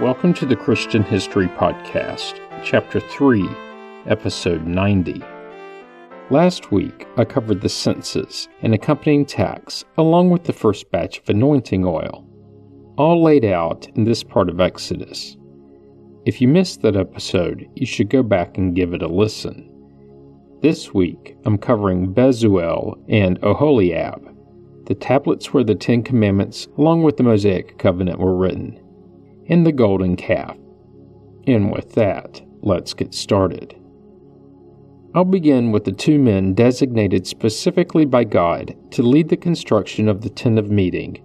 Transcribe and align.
Welcome 0.00 0.32
to 0.34 0.46
the 0.46 0.56
Christian 0.56 1.02
History 1.02 1.46
Podcast, 1.46 2.40
Chapter 2.64 3.00
3, 3.00 3.46
Episode 4.06 4.66
90. 4.66 5.22
Last 6.30 6.72
week, 6.72 7.06
I 7.18 7.26
covered 7.26 7.60
the 7.60 7.68
census 7.68 8.48
and 8.62 8.72
accompanying 8.72 9.26
tax, 9.26 9.84
along 9.98 10.30
with 10.30 10.44
the 10.44 10.54
first 10.54 10.90
batch 10.90 11.18
of 11.18 11.28
anointing 11.28 11.84
oil, 11.84 12.26
all 12.96 13.22
laid 13.22 13.44
out 13.44 13.88
in 13.94 14.04
this 14.04 14.24
part 14.24 14.48
of 14.48 14.58
Exodus. 14.58 15.36
If 16.24 16.40
you 16.40 16.48
missed 16.48 16.80
that 16.80 16.96
episode, 16.96 17.68
you 17.74 17.84
should 17.84 18.08
go 18.08 18.22
back 18.22 18.56
and 18.56 18.74
give 18.74 18.94
it 18.94 19.02
a 19.02 19.06
listen. 19.06 19.70
This 20.62 20.94
week, 20.94 21.36
I'm 21.44 21.58
covering 21.58 22.14
Bezalel 22.14 22.98
and 23.10 23.38
Oholiab, 23.42 24.34
the 24.86 24.94
tablets 24.94 25.52
where 25.52 25.62
the 25.62 25.74
Ten 25.74 26.02
Commandments, 26.02 26.68
along 26.78 27.02
with 27.02 27.18
the 27.18 27.22
Mosaic 27.22 27.76
Covenant, 27.76 28.18
were 28.18 28.34
written 28.34 28.80
and 29.50 29.66
the 29.66 29.72
golden 29.72 30.16
calf. 30.16 30.56
And 31.46 31.70
with 31.70 31.94
that, 31.94 32.40
let's 32.62 32.94
get 32.94 33.12
started. 33.12 33.76
I'll 35.12 35.24
begin 35.24 35.72
with 35.72 35.84
the 35.84 35.92
two 35.92 36.20
men 36.20 36.54
designated 36.54 37.26
specifically 37.26 38.04
by 38.04 38.22
God 38.22 38.76
to 38.92 39.02
lead 39.02 39.28
the 39.28 39.36
construction 39.36 40.08
of 40.08 40.20
the 40.20 40.30
tent 40.30 40.58
of 40.58 40.70
meeting 40.70 41.20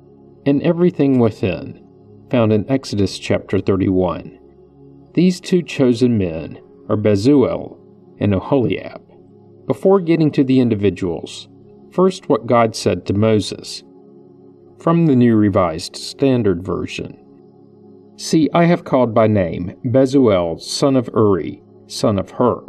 and 0.47 0.61
everything 0.63 1.19
within, 1.19 1.85
found 2.31 2.51
in 2.51 2.69
Exodus 2.69 3.19
chapter 3.19 3.59
31. 3.59 4.39
These 5.13 5.39
two 5.39 5.61
chosen 5.61 6.17
men 6.17 6.59
are 6.89 6.97
Bezalel 6.97 7.79
and 8.19 8.33
Oholiab. 8.33 9.01
Before 9.67 9.99
getting 9.99 10.31
to 10.31 10.43
the 10.43 10.59
individuals, 10.59 11.47
first 11.91 12.27
what 12.27 12.47
God 12.47 12.75
said 12.75 13.05
to 13.05 13.13
Moses. 13.13 13.83
From 14.79 15.05
the 15.05 15.15
New 15.15 15.35
Revised 15.35 15.95
Standard 15.95 16.63
Version. 16.63 17.24
See, 18.17 18.49
I 18.53 18.63
have 18.63 18.85
called 18.85 19.13
by 19.13 19.27
name 19.27 19.73
Bezalel, 19.85 20.61
son 20.61 20.95
of 20.95 21.09
Uri, 21.13 21.61
son 21.87 22.17
of 22.17 22.31
Hur, 22.31 22.63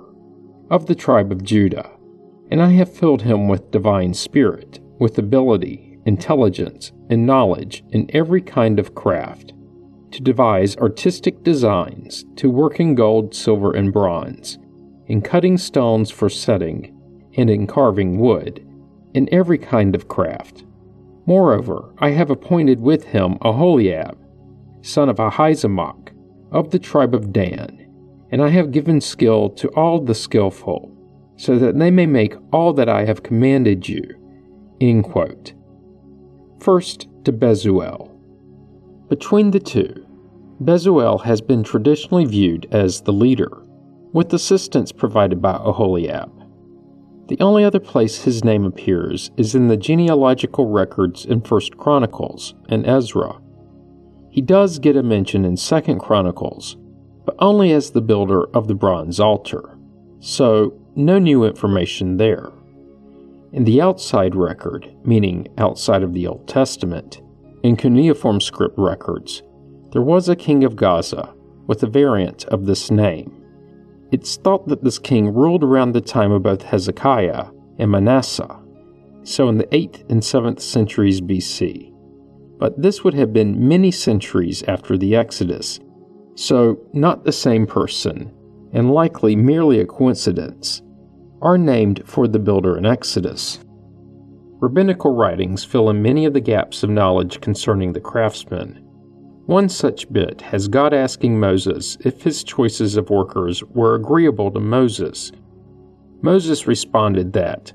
of 0.71 0.87
the 0.87 0.95
tribe 0.95 1.31
of 1.31 1.45
Judah, 1.45 1.89
and 2.51 2.61
I 2.61 2.73
have 2.73 2.93
filled 2.93 3.23
him 3.23 3.47
with 3.47 3.71
divine 3.71 4.13
spirit, 4.13 4.81
with 4.99 5.19
ability, 5.19 5.99
intelligence, 6.05 6.91
and 7.11 7.27
knowledge 7.27 7.85
in 7.91 8.11
every 8.13 8.43
kind 8.43 8.81
of 8.81 8.97
craft, 8.97 9.53
to 10.11 10.21
devise 10.21 10.77
artistic 10.79 11.45
designs, 11.45 12.25
to 12.37 12.51
work 12.51 12.81
in 12.81 12.97
gold, 12.97 13.33
silver, 13.33 13.73
and 13.73 13.93
bronze, 13.93 14.59
in 15.07 15.23
cutting 15.23 15.59
stones 15.59 16.11
for 16.11 16.29
setting, 16.29 16.93
and 17.37 17.49
in 17.49 17.69
carving 17.69 18.19
wood, 18.19 18.67
in 19.15 19.29
every 19.33 19.59
kind 19.59 19.95
of 19.95 20.09
craft. 20.09 20.65
Moreover, 21.25 21.95
I 21.99 22.11
have 22.11 22.31
appointed 22.31 22.81
with 22.81 23.05
him 23.05 23.39
Oholiab, 23.43 24.17
son 24.87 25.09
of 25.09 25.17
Ahisamach, 25.17 26.13
of 26.53 26.71
the 26.71 26.79
tribe 26.79 27.15
of 27.15 27.33
Dan, 27.33 27.87
and 28.31 28.41
I 28.41 28.51
have 28.51 28.71
given 28.71 29.01
skill 29.01 29.51
to 29.51 29.69
all 29.71 30.01
the 30.01 30.15
skillful, 30.15 30.93
so 31.37 31.59
that 31.59 31.79
they 31.79 31.91
may 31.91 32.07
make 32.07 32.37
all 32.53 32.73
that 32.75 32.89
I 32.89 33.05
have 33.05 33.23
commanded 33.23 33.89
you. 33.89 34.03
End 34.81 35.05
quote. 35.05 35.55
First 36.61 37.09
to 37.25 37.33
Bezalel. 37.33 38.13
Between 39.09 39.51
the 39.51 39.61
two, 39.61 40.07
Bezalel 40.63 41.23
has 41.25 41.41
been 41.41 41.65
traditionally 41.65 42.25
viewed 42.25 42.67
as 42.71 43.03
the 43.03 43.13
leader, 43.13 43.65
with 44.13 44.33
assistance 44.33 44.93
provided 44.93 45.43
by 45.43 45.55
Oholiab. 45.55 46.31
The 47.29 47.39
only 47.41 47.65
other 47.65 47.81
place 47.81 48.23
his 48.23 48.45
name 48.45 48.65
appears 48.65 49.33
is 49.37 49.57
in 49.57 49.67
the 49.67 49.77
genealogical 49.77 50.69
records 50.69 51.27
in 51.27 51.41
First 51.41 51.77
Chronicles 51.77 52.55
and 52.69 52.87
Ezra, 52.87 53.41
he 54.37 54.43
does 54.43 54.79
get 54.79 54.99
a 54.99 55.03
mention 55.03 55.47
in 55.47 55.57
Second 55.57 55.99
Chronicles, 55.99 56.77
but 57.25 57.35
only 57.39 57.73
as 57.73 57.91
the 57.91 58.03
builder 58.03 58.45
of 58.55 58.69
the 58.69 58.75
bronze 58.75 59.19
altar, 59.19 59.79
so 60.21 60.79
no 60.95 61.19
new 61.19 61.45
information 61.45 62.19
there. 62.19 62.53
In 63.55 63.65
the 63.65 63.81
outside 63.81 64.35
record, 64.35 64.95
meaning 65.07 65.49
outside 65.57 66.03
of 66.03 66.13
the 66.13 66.27
Old 66.27 66.47
Testament, 66.47 67.23
in 67.63 67.79
cuneiform 67.79 68.43
script 68.43 68.75
records, 68.77 69.43
there 69.93 70.03
was 70.03 70.29
a 70.29 70.37
king 70.37 70.65
of 70.65 70.77
Gaza 70.77 71.33
with 71.67 71.83
a 71.83 71.87
variant 71.87 72.45
of 72.49 72.67
this 72.67 72.91
name. 72.91 73.43
It's 74.13 74.37
thought 74.37 74.69
that 74.69 74.85
this 74.85 74.99
king 74.99 75.33
ruled 75.33 75.65
around 75.65 75.93
the 75.93 76.03
time 76.03 76.31
of 76.31 76.43
both 76.43 76.61
Hezekiah 76.61 77.47
and 77.79 77.91
Manasseh, 77.91 78.55
so 79.23 79.49
in 79.49 79.57
the 79.57 79.65
8th 79.69 80.11
and 80.11 80.21
7th 80.21 80.61
centuries 80.61 81.23
BC 81.23 81.96
but 82.59 82.81
this 82.81 83.05
would 83.05 83.15
have 83.15 83.33
been 83.33 83.69
many 83.69 83.91
centuries 83.91 84.63
after 84.65 84.97
the 84.97 85.15
Exodus, 85.15 85.81
so 86.35 86.79
not 86.93 87.25
the 87.25 87.33
same 87.33 87.67
person, 87.67 88.33
and 88.73 88.93
likely 88.93 89.37
merely 89.37 89.81
a 89.81 89.87
coincidence, 89.87 90.83
are 91.43 91.59
named 91.59 92.03
for 92.05 92.27
the 92.27 92.39
builder 92.39 92.77
in 92.77 92.87
Exodus. 92.87 93.59
Rabbinical 94.59 95.15
writings 95.15 95.65
fill 95.65 95.91
in 95.91 96.01
many 96.01 96.25
of 96.25 96.33
the 96.33 96.41
gaps 96.41 96.83
of 96.83 96.91
knowledge 96.91 97.41
concerning 97.41 97.93
the 97.93 98.01
craftsman. 98.01 98.83
One 99.47 99.69
such 99.69 100.11
bit 100.13 100.41
has 100.41 100.67
God 100.67 100.93
asking 100.93 101.39
Moses 101.39 101.99
if 102.01 102.23
his 102.23 102.43
choices 102.43 102.97
of 102.97 103.11
workers 103.11 103.63
were 103.63 103.95
agreeable 103.95 104.51
to 104.51 104.61
Moses. 104.61 105.31
Moses 106.23 106.67
responded 106.67 107.33
that, 107.35 107.73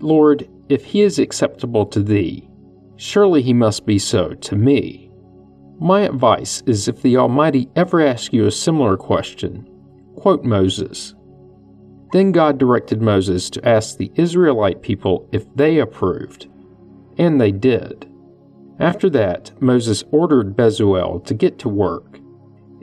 Lord, 0.00 0.48
if 0.68 0.84
he 0.84 1.02
is 1.02 1.18
acceptable 1.18 1.86
to 1.86 2.02
thee, 2.02 2.48
Surely 2.96 3.42
he 3.42 3.52
must 3.52 3.86
be 3.86 3.98
so 3.98 4.34
to 4.34 4.56
me. 4.56 5.10
My 5.80 6.02
advice 6.02 6.62
is 6.66 6.86
if 6.86 7.02
the 7.02 7.16
Almighty 7.16 7.68
ever 7.74 8.00
asks 8.00 8.32
you 8.32 8.46
a 8.46 8.50
similar 8.50 8.96
question, 8.96 9.68
quote 10.16 10.44
Moses. 10.44 11.14
Then 12.12 12.30
God 12.30 12.58
directed 12.58 13.00
Moses 13.00 13.50
to 13.50 13.68
ask 13.68 13.96
the 13.96 14.12
Israelite 14.14 14.82
people 14.82 15.28
if 15.32 15.44
they 15.54 15.78
approved, 15.78 16.48
and 17.18 17.40
they 17.40 17.50
did. 17.50 18.08
After 18.78 19.08
that, 19.10 19.50
Moses 19.60 20.04
ordered 20.10 20.56
Bezalel 20.56 21.24
to 21.26 21.34
get 21.34 21.58
to 21.60 21.68
work. 21.68 22.18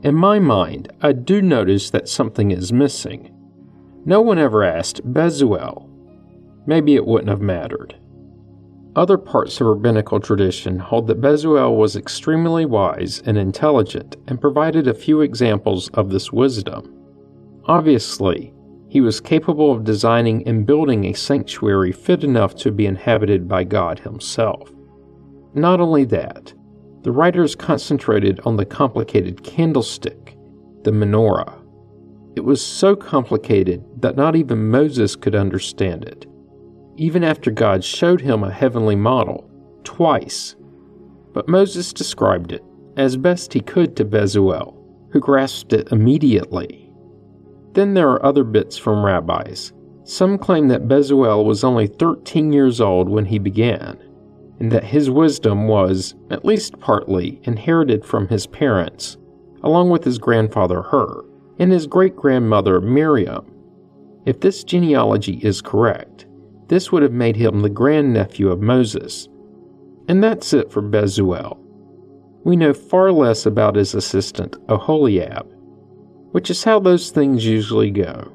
In 0.04 0.16
my 0.16 0.40
mind, 0.40 0.92
I 1.02 1.12
do 1.12 1.42
notice 1.42 1.90
that 1.90 2.08
something 2.08 2.52
is 2.52 2.72
missing. 2.72 3.36
No 4.06 4.22
one 4.22 4.40
ever 4.40 4.64
asked 4.64 5.06
Bezalel. 5.14 5.90
Maybe 6.66 6.96
it 6.96 7.06
wouldn't 7.06 7.30
have 7.30 7.42
mattered. 7.42 7.99
Other 8.96 9.20
parts 9.20 9.62
of 9.62 9.68
rabbinical 9.68 10.20
tradition 10.20 10.80
hold 10.80 11.08
that 11.08 11.22
Bezalel 11.22 11.78
was 11.78 11.96
extremely 11.96 12.66
wise 12.66 13.22
and 13.24 13.38
intelligent 13.38 14.18
and 14.28 14.42
provided 14.42 14.88
a 14.88 14.96
few 14.96 15.22
examples 15.22 15.90
of 15.90 16.10
this 16.10 16.32
wisdom. 16.32 16.96
Obviously, 17.66 18.52
he 18.88 19.00
was 19.00 19.22
capable 19.22 19.72
of 19.72 19.84
designing 19.84 20.46
and 20.48 20.66
building 20.66 21.06
a 21.06 21.14
sanctuary 21.14 21.92
fit 21.92 22.24
enough 22.24 22.56
to 22.56 22.72
be 22.72 22.88
inhabited 22.88 23.48
by 23.48 23.64
God 23.64 24.00
Himself. 24.00 24.72
Not 25.54 25.80
only 25.80 26.04
that, 26.06 26.52
the 27.04 27.12
writers 27.12 27.56
concentrated 27.56 28.40
on 28.44 28.58
the 28.58 28.66
complicated 28.66 29.44
candlestick, 29.44 30.36
the 30.84 30.92
menorah. 30.92 31.54
It 32.36 32.42
was 32.42 32.66
so 32.66 32.96
complicated 32.96 33.84
that 34.02 34.16
not 34.16 34.36
even 34.36 34.72
Moses 34.72 35.16
could 35.16 35.36
understand 35.36 36.06
it 36.06 36.26
even 37.00 37.24
after 37.24 37.50
God 37.50 37.84
showed 37.84 38.20
him 38.20 38.44
a 38.44 38.52
heavenly 38.52 38.96
model 38.96 39.50
twice. 39.84 40.56
But 41.34 41.48
Moses 41.48 41.94
described 41.94 42.52
it 42.52 42.64
as 42.98 43.16
best 43.16 43.54
he 43.54 43.62
could 43.62 43.96
to 43.96 44.06
Bezalel, 44.06 44.76
who 45.12 45.22
grasped 45.22 45.72
it 45.72 45.92
immediately. 45.94 46.92
Then 47.72 47.94
there 47.94 48.10
are 48.10 48.26
other 48.26 48.44
bits 48.44 48.78
from 48.78 49.06
rabbis. 49.06 49.72
Some 50.04 50.38
claim 50.38 50.68
that 50.68 50.90
Bezalel 50.90 51.46
was 51.46 51.64
only 51.64 51.88
13 51.88 52.52
years 52.52 52.82
old 52.82 53.08
when 53.08 53.26
he 53.26 53.40
began, 53.40 53.98
and 54.60 54.70
that 54.72 54.84
his 54.84 55.10
wisdom 55.10 55.68
was, 55.68 56.16
at 56.30 56.44
least 56.44 56.80
partly, 56.80 57.40
inherited 57.44 58.04
from 58.04 58.28
his 58.28 58.46
parents, 58.46 59.18
along 59.64 59.90
with 59.90 60.04
his 60.04 60.18
grandfather 60.18 60.82
Hur 60.82 61.24
and 61.60 61.72
his 61.72 61.88
great 61.88 62.16
grandmother 62.16 62.82
Miriam. 62.82 63.46
If 64.26 64.42
this 64.42 64.64
genealogy 64.64 65.40
is 65.44 65.62
correct, 65.62 66.26
this 66.70 66.92
would 66.92 67.04
have 67.04 67.12
made 67.12 67.36
him 67.36 67.62
the 67.62 67.70
grandnephew 67.70 68.50
of 68.50 68.62
Moses. 68.62 69.28
And 70.08 70.24
that's 70.24 70.54
it 70.54 70.72
for 70.72 70.82
Bezalel. 70.82 71.58
We 72.46 72.56
know 72.56 72.74
far 72.74 73.12
less 73.12 73.46
about 73.46 73.76
his 73.76 73.94
assistant, 73.94 74.56
Oholiab, 74.68 75.46
which 76.32 76.50
is 76.50 76.64
how 76.64 76.80
those 76.80 77.12
things 77.12 77.46
usually 77.46 77.92
go. 77.92 78.32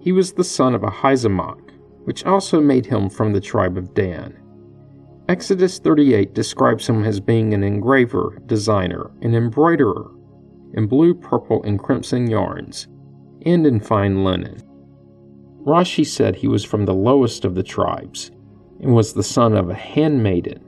He 0.00 0.12
was 0.12 0.32
the 0.32 0.44
son 0.44 0.74
of 0.74 0.82
Ahisamach, 0.82 1.70
which 2.04 2.24
also 2.24 2.60
made 2.60 2.86
him 2.86 3.10
from 3.10 3.32
the 3.32 3.40
tribe 3.40 3.76
of 3.76 3.92
Dan. 3.92 4.34
Exodus 5.28 5.78
38 5.78 6.32
describes 6.34 6.88
him 6.88 7.04
as 7.04 7.20
being 7.20 7.52
an 7.52 7.62
engraver, 7.62 8.40
designer, 8.46 9.10
and 9.20 9.36
embroiderer 9.36 10.10
in 10.74 10.86
blue, 10.86 11.14
purple, 11.14 11.62
and 11.64 11.78
crimson 11.78 12.28
yarns, 12.28 12.88
and 13.44 13.66
in 13.66 13.80
fine 13.80 14.24
linen. 14.24 14.56
Rashi 15.68 16.06
said 16.06 16.34
he 16.34 16.48
was 16.48 16.64
from 16.64 16.86
the 16.86 16.94
lowest 16.94 17.44
of 17.44 17.54
the 17.54 17.62
tribes 17.62 18.30
and 18.80 18.94
was 18.94 19.12
the 19.12 19.22
son 19.22 19.54
of 19.54 19.68
a 19.68 19.74
handmaiden. 19.74 20.60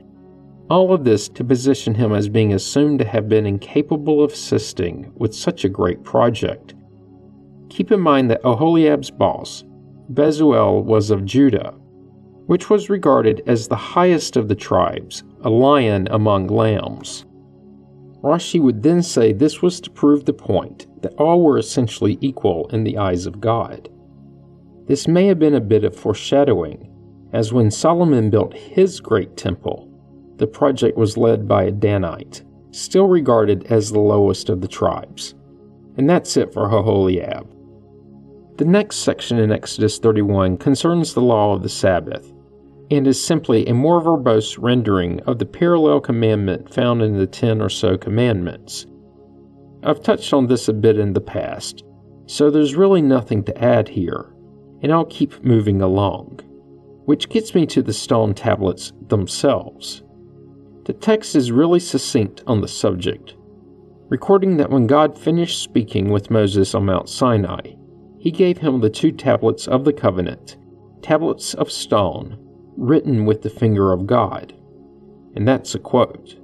All 0.69 0.93
of 0.93 1.05
this 1.05 1.26
to 1.31 1.43
position 1.43 1.94
him 1.94 2.12
as 2.12 2.29
being 2.29 2.52
assumed 2.52 2.99
to 2.99 3.06
have 3.06 3.26
been 3.26 3.47
incapable 3.47 4.23
of 4.23 4.32
assisting 4.32 5.11
with 5.17 5.35
such 5.35 5.64
a 5.64 5.70
great 5.70 6.05
project. 6.05 6.75
Keep 7.70 7.93
in 7.93 8.00
mind 8.00 8.31
that 8.31 8.44
Oholiab's 8.44 9.11
boss, 9.11 9.64
Bezalel, 10.12 10.85
was 10.85 11.11
of 11.11 11.25
Judah, 11.25 11.73
which 12.44 12.69
was 12.69 12.91
regarded 12.91 13.43
as 13.46 13.69
the 13.69 13.76
highest 13.76 14.37
of 14.37 14.49
the 14.49 14.55
tribes, 14.55 15.25
a 15.41 15.49
lion 15.49 16.08
among 16.11 16.46
lambs. 16.49 17.25
Rashi 18.23 18.61
would 18.61 18.82
then 18.82 19.03
say 19.03 19.32
this 19.32 19.62
was 19.62 19.81
to 19.81 19.91
prove 19.91 20.26
the 20.26 20.35
point 20.35 20.88
that 21.00 21.14
all 21.14 21.41
were 21.43 21.56
essentially 21.56 22.19
equal 22.20 22.69
in 22.69 22.85
the 22.85 22.99
eyes 22.99 23.25
of 23.25 23.41
God. 23.41 23.88
This 24.90 25.06
may 25.06 25.26
have 25.26 25.38
been 25.38 25.54
a 25.54 25.60
bit 25.60 25.84
of 25.84 25.94
foreshadowing, 25.94 26.90
as 27.32 27.52
when 27.52 27.70
Solomon 27.70 28.28
built 28.28 28.52
his 28.52 28.98
great 28.98 29.37
temple, 29.37 29.88
the 30.38 30.48
project 30.48 30.98
was 30.98 31.16
led 31.16 31.46
by 31.46 31.62
a 31.62 31.70
Danite, 31.70 32.42
still 32.72 33.06
regarded 33.06 33.66
as 33.70 33.92
the 33.92 34.00
lowest 34.00 34.48
of 34.48 34.60
the 34.60 34.66
tribes. 34.66 35.37
And 35.96 36.10
that's 36.10 36.37
it 36.37 36.52
for 36.52 36.69
Oholiab. 36.69 37.46
The 38.56 38.64
next 38.64 38.96
section 38.96 39.38
in 39.38 39.52
Exodus 39.52 40.00
31 40.00 40.56
concerns 40.56 41.14
the 41.14 41.22
law 41.22 41.54
of 41.54 41.62
the 41.62 41.69
Sabbath, 41.69 42.28
and 42.90 43.06
is 43.06 43.25
simply 43.25 43.69
a 43.69 43.75
more 43.75 44.00
verbose 44.00 44.58
rendering 44.58 45.20
of 45.20 45.38
the 45.38 45.46
parallel 45.46 46.00
commandment 46.00 46.75
found 46.75 47.00
in 47.00 47.16
the 47.16 47.28
ten 47.28 47.62
or 47.62 47.69
so 47.69 47.96
commandments. 47.96 48.86
I've 49.84 50.02
touched 50.02 50.32
on 50.32 50.48
this 50.48 50.66
a 50.66 50.72
bit 50.72 50.98
in 50.98 51.12
the 51.12 51.20
past, 51.20 51.84
so 52.26 52.50
there's 52.50 52.75
really 52.75 53.02
nothing 53.02 53.44
to 53.44 53.56
add 53.62 53.86
here, 53.86 54.34
and 54.82 54.93
I'll 54.93 55.05
keep 55.05 55.44
moving 55.44 55.82
along. 55.82 56.41
Which 57.05 57.29
gets 57.29 57.55
me 57.55 57.67
to 57.67 57.82
the 57.82 57.93
stone 57.93 58.35
tablets 58.35 58.93
themselves. 59.09 60.03
The 60.85 60.93
text 60.93 61.37
is 61.37 61.53
really 61.53 61.81
succinct 61.81 62.43
on 62.47 62.61
the 62.61 62.69
subject, 62.69 63.35
recording 64.09 64.56
that 64.56 64.71
when 64.71 64.87
God 64.87 65.19
finished 65.19 65.62
speaking 65.62 66.11
with 66.11 66.31
Moses 66.31 66.75
on 66.75 66.87
Mount 66.87 67.09
Sinai, 67.09 67.75
he 68.19 68.31
gave 68.31 68.59
him 68.59 68.81
the 68.81 68.91
two 68.91 69.12
tablets 69.12 69.67
of 69.67 69.85
the 69.85 69.93
covenant, 69.93 70.56
tablets 71.03 71.55
of 71.55 71.71
stone, 71.71 72.37
written 72.77 73.25
with 73.25 73.43
the 73.43 73.50
finger 73.50 73.93
of 73.93 74.06
God. 74.06 74.55
And 75.35 75.47
that's 75.47 75.75
a 75.75 75.79
quote. 75.79 76.37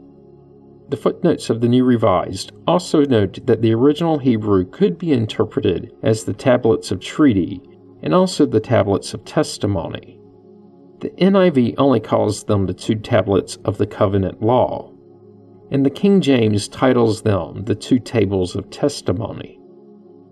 The 0.89 0.97
footnotes 0.97 1.51
of 1.51 1.61
the 1.61 1.69
New 1.69 1.85
Revised 1.85 2.53
also 2.67 3.05
note 3.05 3.45
that 3.47 3.63
the 3.63 3.75
original 3.75 4.19
Hebrew 4.19 4.65
could 4.65 4.99
be 4.99 5.13
interpreted 5.13 5.93
as 6.03 6.25
the 6.25 6.33
tablets 6.33 6.91
of 6.93 7.01
treaty 7.01 7.61
and 8.03 8.15
also 8.15 8.47
the 8.47 8.61
tablets 8.61 9.15
of 9.15 9.25
testimony. 9.25 10.21
The 11.01 11.11
NIV 11.11 11.75
only 11.79 12.01
calls 12.01 12.45
them 12.45 12.67
the 12.67 12.75
two 12.75 12.95
tablets 12.95 13.57
of 13.65 13.79
the 13.79 13.87
covenant 13.87 14.43
law, 14.43 14.93
and 15.71 15.85
the 15.85 15.91
King 15.91 16.21
James 16.21 16.69
titles 16.69 17.23
them 17.23 17.65
the 17.65 17.75
two 17.75 17.99
tables 17.99 18.57
of 18.57 18.71
testimony. 18.71 19.61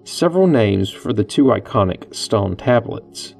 Several 0.05 0.47
names 0.47 0.91
for 0.91 1.13
the 1.13 1.25
two 1.25 1.45
iconic 1.45 2.15
stone 2.15 2.57
tablets. 2.57 3.35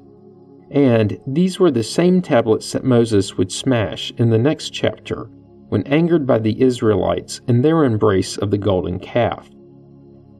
And 0.71 1.19
these 1.27 1.59
were 1.59 1.71
the 1.71 1.83
same 1.83 2.21
tablets 2.21 2.71
that 2.73 2.83
Moses 2.83 3.37
would 3.37 3.51
smash 3.51 4.11
in 4.17 4.29
the 4.29 4.37
next 4.37 4.71
chapter 4.71 5.29
when 5.69 5.83
angered 5.87 6.27
by 6.27 6.39
the 6.39 6.61
Israelites 6.61 7.41
in 7.47 7.61
their 7.61 7.83
embrace 7.83 8.37
of 8.37 8.51
the 8.51 8.57
golden 8.57 8.99
calf. 8.99 9.49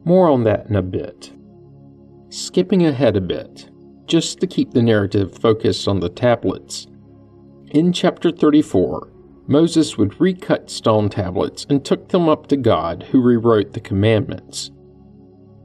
More 0.04 0.28
on 0.28 0.44
that 0.44 0.66
in 0.66 0.76
a 0.76 0.82
bit. 0.82 1.32
Skipping 2.28 2.84
ahead 2.86 3.16
a 3.16 3.20
bit, 3.20 3.70
just 4.06 4.40
to 4.40 4.46
keep 4.46 4.72
the 4.72 4.82
narrative 4.82 5.36
focused 5.38 5.88
on 5.88 6.00
the 6.00 6.08
tablets. 6.08 6.86
In 7.68 7.92
chapter 7.92 8.30
34, 8.30 9.12
Moses 9.48 9.96
would 9.96 10.20
recut 10.20 10.70
stone 10.70 11.08
tablets 11.08 11.66
and 11.68 11.84
took 11.84 12.08
them 12.08 12.28
up 12.28 12.46
to 12.48 12.56
God, 12.56 13.04
who 13.10 13.20
rewrote 13.20 13.72
the 13.72 13.80
commandments. 13.80 14.70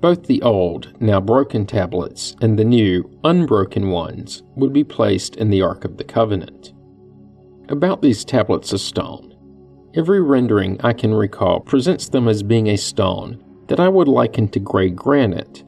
Both 0.02 0.24
the 0.24 0.42
old, 0.42 1.00
now 1.00 1.20
broken 1.20 1.66
tablets 1.66 2.36
and 2.42 2.58
the 2.58 2.66
new, 2.66 3.10
unbroken 3.24 3.90
ones 3.90 4.44
would 4.56 4.74
be 4.74 4.84
placed 4.84 5.36
in 5.36 5.50
the 5.50 5.62
Ark 5.62 5.86
of 5.86 5.98
the 5.98 6.04
Covenant. 6.04 6.74
About 7.70 8.02
these 8.02 8.26
tablets 8.26 8.74
of 8.74 8.82
stone, 8.82 9.36
every 9.96 10.22
rendering 10.22 10.80
I 10.84 10.94
can 10.94 11.14
recall 11.14 11.60
presents 11.60 12.10
them 12.10 12.28
as 12.28 12.44
being 12.44 12.68
a 12.68 12.78
stone 12.78 13.44
that 13.68 13.80
I 13.80 13.90
would 13.90 14.08
liken 14.08 14.48
to 14.50 14.60
gray 14.60 14.90
granite, 14.90 15.64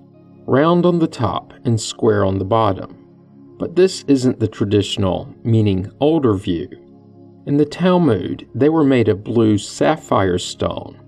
round 0.46 0.86
on 0.86 1.00
the 1.00 1.08
top 1.08 1.54
and 1.66 1.80
square 1.80 2.26
on 2.26 2.38
the 2.38 2.46
bottom. 2.46 2.98
But 3.58 3.76
this 3.76 4.04
isn't 4.08 4.40
the 4.40 4.48
traditional, 4.48 5.34
meaning 5.44 5.92
older 6.00 6.34
view. 6.34 6.70
In 7.46 7.58
the 7.58 7.66
Talmud, 7.66 8.48
they 8.56 8.70
were 8.70 8.84
made 8.84 9.10
of 9.10 9.24
blue 9.24 9.58
sapphire 9.58 10.38
stone, 10.38 11.04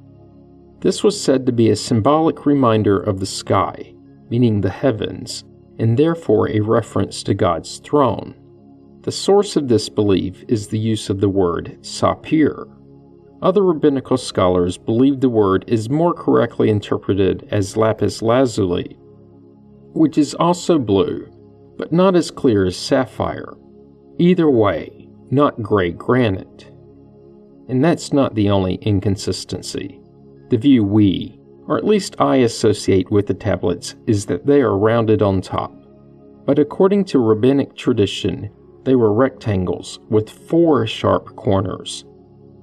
this 0.86 1.04
was 1.04 1.20
said 1.20 1.48
to 1.48 1.52
be 1.52 1.72
a 1.72 1.76
symbolic 1.76 2.46
reminder 2.46 3.00
of 3.00 3.20
the 3.20 3.26
sky, 3.26 3.96
meaning 4.30 4.62
the 4.62 4.70
heavens, 4.70 5.44
and 5.80 5.98
therefore 5.98 6.48
a 6.48 6.60
reference 6.60 7.24
to 7.24 7.34
God's 7.34 7.80
throne. 7.80 8.36
The 9.02 9.12
source 9.12 9.56
of 9.56 9.68
this 9.68 9.90
belief 9.90 10.44
is 10.48 10.68
the 10.68 10.78
use 10.78 11.10
of 11.10 11.22
the 11.22 11.28
word 11.28 11.80
sapir. 11.82 12.70
Other 13.42 13.64
rabbinical 13.64 14.18
scholars 14.18 14.78
believe 14.78 15.22
the 15.22 15.28
word 15.28 15.66
is 15.66 15.90
more 15.90 16.14
correctly 16.14 16.70
interpreted 16.70 17.48
as 17.50 17.76
lapis 17.76 18.22
lazuli, 18.22 18.96
which 19.96 20.18
is 20.18 20.34
also 20.36 20.78
blue, 20.78 21.26
but 21.78 21.92
not 21.92 22.16
as 22.16 22.30
clear 22.30 22.66
as 22.66 22.76
sapphire. 22.76 23.54
Either 24.20 24.50
way, 24.50 25.08
not 25.32 25.62
gray 25.62 25.92
granite. 25.92 26.70
And 27.70 27.84
that's 27.84 28.12
not 28.12 28.36
the 28.36 28.50
only 28.50 28.76
inconsistency. 28.76 30.02
The 30.50 30.58
view 30.58 30.84
we, 30.84 31.40
or 31.66 31.78
at 31.78 31.86
least 31.86 32.16
I, 32.20 32.38
associate 32.38 33.10
with 33.10 33.28
the 33.28 33.34
tablets 33.34 33.96
is 34.06 34.26
that 34.26 34.46
they 34.46 34.62
are 34.62 34.78
rounded 34.78 35.22
on 35.22 35.42
top. 35.42 35.74
But 36.46 36.60
according 36.60 37.06
to 37.06 37.20
rabbinic 37.20 37.76
tradition, 37.76 38.52
they 38.84 38.96
were 38.96 39.14
rectangles 39.14 40.00
with 40.10 40.30
four 40.30 40.86
sharp 40.86 41.36
corners. 41.38 42.04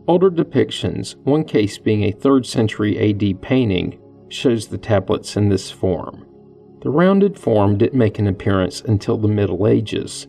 Older 0.06 0.30
depictions, 0.30 1.16
one 1.24 1.44
case 1.44 1.78
being 1.78 2.04
a 2.04 2.12
3rd 2.12 2.44
century 2.44 3.10
AD 3.10 3.40
painting, 3.40 3.98
shows 4.28 4.68
the 4.68 4.78
tablets 4.78 5.36
in 5.36 5.48
this 5.48 5.70
form. 5.70 6.26
The 6.82 6.90
rounded 6.90 7.38
form 7.38 7.78
didn't 7.78 7.98
make 7.98 8.18
an 8.18 8.26
appearance 8.26 8.80
until 8.80 9.16
the 9.16 9.28
Middle 9.28 9.66
Ages, 9.66 10.26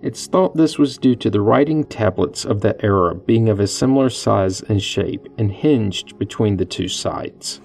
it's 0.00 0.28
thought 0.28 0.56
this 0.56 0.78
was 0.78 0.96
due 0.96 1.16
to 1.16 1.28
the 1.28 1.40
writing 1.40 1.82
tablets 1.82 2.44
of 2.44 2.60
that 2.60 2.84
era 2.84 3.16
being 3.16 3.48
of 3.48 3.58
a 3.58 3.66
similar 3.66 4.10
size 4.10 4.60
and 4.62 4.80
shape 4.80 5.26
and 5.38 5.50
hinged 5.50 6.16
between 6.18 6.56
the 6.56 6.64
two 6.64 6.86
sides. 6.86 7.60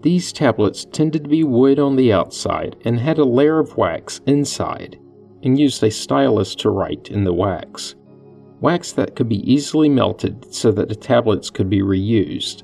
These 0.00 0.32
tablets 0.32 0.86
tended 0.86 1.24
to 1.24 1.30
be 1.30 1.44
wood 1.44 1.78
on 1.78 1.96
the 1.96 2.14
outside 2.14 2.76
and 2.86 2.98
had 2.98 3.18
a 3.18 3.24
layer 3.24 3.58
of 3.58 3.76
wax 3.76 4.22
inside, 4.26 4.98
and 5.42 5.58
used 5.58 5.82
a 5.82 5.90
stylus 5.90 6.54
to 6.56 6.70
write 6.70 7.10
in 7.10 7.24
the 7.24 7.34
wax. 7.34 7.94
Wax 8.60 8.92
that 8.92 9.14
could 9.14 9.28
be 9.28 9.50
easily 9.50 9.90
melted 9.90 10.52
so 10.54 10.72
that 10.72 10.88
the 10.88 10.94
tablets 10.94 11.50
could 11.50 11.68
be 11.68 11.82
reused. 11.82 12.62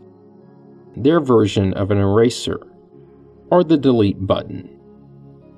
Their 0.96 1.20
version 1.20 1.74
of 1.74 1.90
an 1.90 1.98
eraser, 1.98 2.60
or 3.50 3.64
the 3.64 3.76
delete 3.76 4.26
button. 4.26 4.68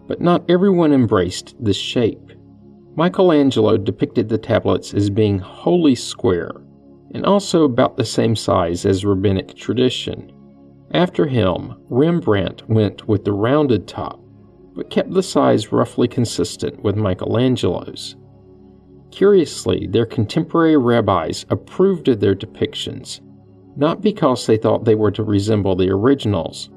But 0.06 0.20
not 0.20 0.44
everyone 0.48 0.92
embraced 0.92 1.54
this 1.58 1.76
shape. 1.76 2.32
Michelangelo 2.96 3.76
depicted 3.76 4.28
the 4.28 4.38
tablets 4.38 4.92
as 4.92 5.08
being 5.08 5.38
wholly 5.38 5.94
square, 5.94 6.50
and 7.14 7.24
also 7.24 7.64
about 7.64 7.96
the 7.96 8.04
same 8.04 8.36
size 8.36 8.84
as 8.84 9.04
rabbinic 9.04 9.54
tradition. 9.54 10.30
After 10.92 11.26
him, 11.26 11.74
Rembrandt 11.88 12.68
went 12.68 13.08
with 13.08 13.24
the 13.24 13.32
rounded 13.32 13.88
top, 13.88 14.20
but 14.74 14.90
kept 14.90 15.12
the 15.12 15.22
size 15.22 15.72
roughly 15.72 16.08
consistent 16.08 16.82
with 16.82 16.96
Michelangelo's. 16.96 18.16
Curiously, 19.10 19.86
their 19.86 20.06
contemporary 20.06 20.76
rabbis 20.76 21.46
approved 21.50 22.08
of 22.08 22.20
their 22.20 22.34
depictions, 22.34 23.20
not 23.76 24.00
because 24.02 24.46
they 24.46 24.56
thought 24.56 24.84
they 24.84 24.94
were 24.94 25.10
to 25.10 25.22
resemble 25.22 25.76
the 25.76 25.90
originals, 25.90 26.70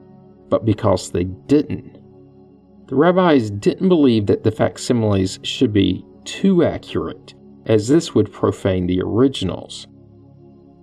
but 0.50 0.66
because 0.66 1.12
they 1.12 1.24
didn't. 1.24 2.00
The 2.88 2.96
rabbis 2.96 3.50
didn't 3.50 3.90
believe 3.90 4.28
that 4.28 4.44
the 4.44 4.52
facsimiles 4.52 5.40
should 5.44 5.74
be 5.74 6.06
too 6.24 6.64
accurate, 6.64 7.34
as 7.66 7.88
this 7.88 8.14
would 8.14 8.32
profane 8.32 8.86
the 8.86 9.02
originals. 9.02 9.88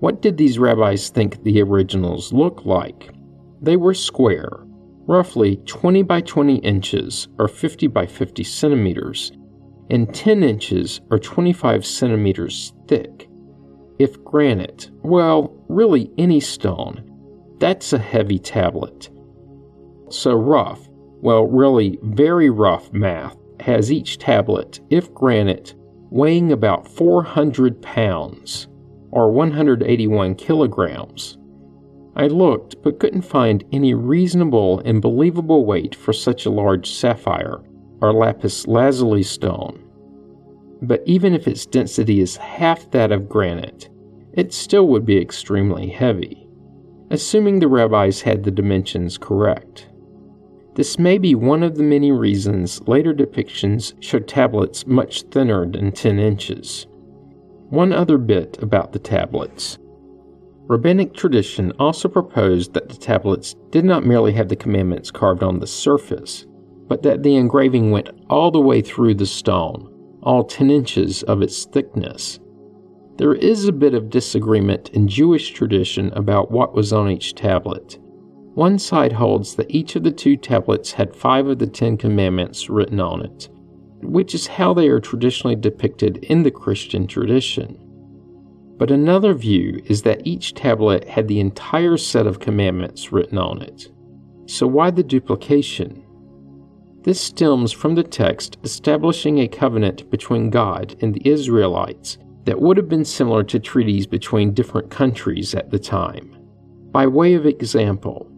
What 0.01 0.21
did 0.21 0.37
these 0.37 0.59
rabbis 0.59 1.11
think 1.11 1.43
the 1.43 1.63
originals 1.63 2.33
looked 2.33 2.67
like? 2.67 3.15
They 3.61 3.77
were 3.77 3.95
square, 3.95 4.65
roughly 5.07 5.57
20 5.67 6.03
by 6.03 6.23
20 6.23 6.57
inches 6.57 7.29
or 7.39 7.47
50 7.47 7.87
by 7.87 8.07
50 8.07 8.43
centimeters, 8.43 9.31
and 9.91 10.13
10 10.13 10.43
inches 10.43 11.01
or 11.11 11.21
25 11.21 11.87
centimeters 11.87 12.73
thick. 12.89 13.29
If 14.01 14.25
granite, 14.25 14.91
well, 15.05 15.55
really 15.69 16.11
any 16.19 16.41
stone, 16.41 17.09
that's 17.61 17.93
a 17.93 17.99
heavy 17.99 18.41
tablet. 18.41 19.11
So 20.13 20.35
rough, 20.35 20.89
well, 21.23 21.47
really 21.47 21.99
very 22.03 22.51
rough 22.51 22.93
math 22.93 23.37
has 23.61 23.91
each 23.91 24.19
tablet, 24.19 24.79
if 24.91 25.13
granite, 25.15 25.75
weighing 26.11 26.53
about 26.53 26.87
400 26.87 27.81
pounds. 27.81 28.69
or 29.11 29.31
181 29.31 30.35
kilograms. 30.35 31.39
I 32.17 32.27
looked 32.27 32.83
but 32.83 32.99
couldn't 32.99 33.23
find 33.23 33.65
any 33.73 33.95
reasonable 33.95 34.81
and 34.81 35.01
believable 35.03 35.65
weight 35.65 35.95
for 35.95 36.13
such 36.13 36.47
a 36.47 36.51
large 36.51 36.91
sapphire 36.91 37.63
or 38.01 38.13
lapis 38.13 38.67
lazuli 38.67 39.23
stone. 39.23 39.83
But 40.83 41.03
even 41.07 41.35
if 41.35 41.47
its 41.47 41.65
density 41.67 42.21
is 42.21 42.37
half 42.37 42.91
that 42.91 43.13
of 43.13 43.29
granite, 43.29 43.89
it 44.33 44.53
still 44.53 44.89
would 44.89 45.07
be 45.07 45.19
extremely 45.19 45.89
heavy, 45.89 46.49
assuming 47.11 47.61
the 47.61 47.69
rabbis 47.69 48.23
had 48.23 48.43
the 48.45 48.51
dimensions 48.51 49.17
correct. 49.19 49.89
This 50.75 50.99
may 50.99 51.19
be 51.19 51.35
one 51.35 51.63
of 51.63 51.77
the 51.77 51.83
many 51.83 52.13
reasons 52.13 52.81
later 52.89 53.13
depictions 53.13 53.93
show 54.03 54.19
tablets 54.19 54.87
much 54.87 55.23
thinner 55.25 55.67
than 55.71 55.93
10 55.93 56.19
inches. 56.19 56.87
One 57.69 57.93
other 57.93 58.17
bit 58.17 58.59
about 58.63 58.93
the 58.93 58.99
tablets. 58.99 59.79
Rabbinic 60.69 61.13
tradition 61.13 61.73
also 61.79 62.09
proposed 62.09 62.73
that 62.73 62.89
the 62.89 62.97
tablets 62.97 63.55
did 63.71 63.85
not 63.85 64.07
merely 64.07 64.33
have 64.33 64.49
the 64.49 64.57
commandments 64.57 65.11
carved 65.11 65.43
on 65.43 65.61
the 65.61 65.67
surface, 65.67 66.47
but 66.89 67.03
that 67.03 67.23
the 67.23 67.37
engraving 67.37 67.91
went 67.91 68.09
all 68.31 68.51
the 68.51 68.61
way 68.61 68.81
through 68.81 69.15
the 69.15 69.27
stone, 69.27 69.93
all 70.23 70.45
10 70.45 70.71
inches 70.71 71.23
of 71.25 71.43
its 71.43 71.67
thickness. 71.67 72.41
There 73.19 73.35
is 73.35 73.67
a 73.67 73.73
bit 73.73 73.93
of 73.93 74.09
disagreement 74.09 74.89
in 74.91 75.07
Jewish 75.07 75.51
tradition 75.51 76.11
about 76.15 76.51
what 76.51 76.75
was 76.75 76.95
on 76.95 77.11
each 77.11 77.35
tablet. 77.35 77.99
One 78.55 78.79
side 78.79 79.13
holds 79.13 79.55
that 79.57 79.71
each 79.71 79.97
of 79.97 80.03
the 80.03 80.11
two 80.11 80.37
tablets 80.37 80.93
had 80.93 81.17
five 81.17 81.47
of 81.47 81.59
the 81.59 81.67
Ten 81.67 81.97
Commandments 81.97 82.69
written 82.69 83.01
on 83.01 83.25
it, 83.25 83.49
which 84.03 84.35
is 84.35 84.47
how 84.47 84.75
they 84.75 84.89
are 84.89 85.01
traditionally 85.01 85.57
depicted 85.57 86.19
in 86.19 86.43
the 86.43 86.51
Christian 86.51 87.07
tradition. 87.07 87.79
But 88.77 88.91
another 88.91 89.33
view 89.33 89.81
is 89.87 90.03
that 90.03 90.27
each 90.27 90.53
tablet 90.53 91.09
had 91.09 91.29
the 91.29 91.41
entire 91.41 91.97
set 91.97 92.27
of 92.27 92.41
commandments 92.41 93.11
written 93.11 93.39
on 93.39 93.63
it. 93.63 93.91
So 94.47 94.67
why 94.67 94.91
the 94.91 95.03
duplication? 95.03 96.05
This 97.03 97.21
stems 97.21 97.73
from 97.73 97.95
the 97.95 98.03
text 98.03 98.59
establishing 98.65 99.39
a 99.39 99.49
covenant 99.49 100.11
between 100.11 100.51
God 100.51 100.95
and 101.01 101.15
the 101.15 101.27
Israelites 101.27 102.19
that 102.45 102.61
would 102.61 102.77
have 102.77 102.89
been 102.89 103.05
similar 103.05 103.45
to 103.45 103.59
treaties 103.59 104.07
between 104.07 104.53
different 104.53 104.91
countries 104.91 105.55
at 105.55 105.71
the 105.71 105.79
time. 105.79 106.37
By 106.91 107.07
way 107.07 107.35
of 107.35 107.47
example, 107.47 108.32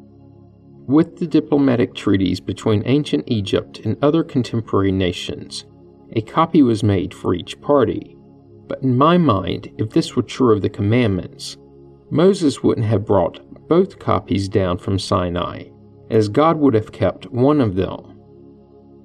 with 0.86 1.18
the 1.18 1.26
diplomatic 1.26 1.94
treaties 1.94 2.40
between 2.40 2.82
ancient 2.86 3.24
Egypt 3.26 3.80
and 3.80 3.96
other 4.02 4.22
contemporary 4.22 4.92
nations, 4.92 5.64
a 6.12 6.20
copy 6.20 6.62
was 6.62 6.82
made 6.82 7.14
for 7.14 7.34
each 7.34 7.60
party. 7.60 8.16
But 8.66 8.82
in 8.82 8.96
my 8.96 9.18
mind, 9.18 9.72
if 9.78 9.90
this 9.90 10.14
were 10.14 10.22
true 10.22 10.54
of 10.54 10.62
the 10.62 10.68
commandments, 10.68 11.56
Moses 12.10 12.62
wouldn't 12.62 12.86
have 12.86 13.06
brought 13.06 13.40
both 13.68 13.98
copies 13.98 14.48
down 14.48 14.78
from 14.78 14.98
Sinai, 14.98 15.64
as 16.10 16.28
God 16.28 16.58
would 16.58 16.74
have 16.74 16.92
kept 16.92 17.30
one 17.30 17.60
of 17.60 17.76
them. 17.76 18.12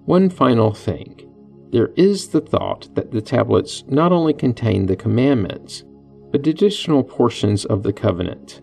One 0.05 0.29
final 0.29 0.73
thing 0.73 1.25
there 1.71 1.91
is 1.95 2.29
the 2.29 2.41
thought 2.41 2.93
that 2.95 3.11
the 3.11 3.21
tablets 3.21 3.83
not 3.87 4.11
only 4.11 4.33
contain 4.33 4.85
the 4.85 4.95
commandments, 4.95 5.83
but 6.31 6.47
additional 6.47 7.03
portions 7.03 7.63
of 7.65 7.83
the 7.83 7.93
covenant, 7.93 8.61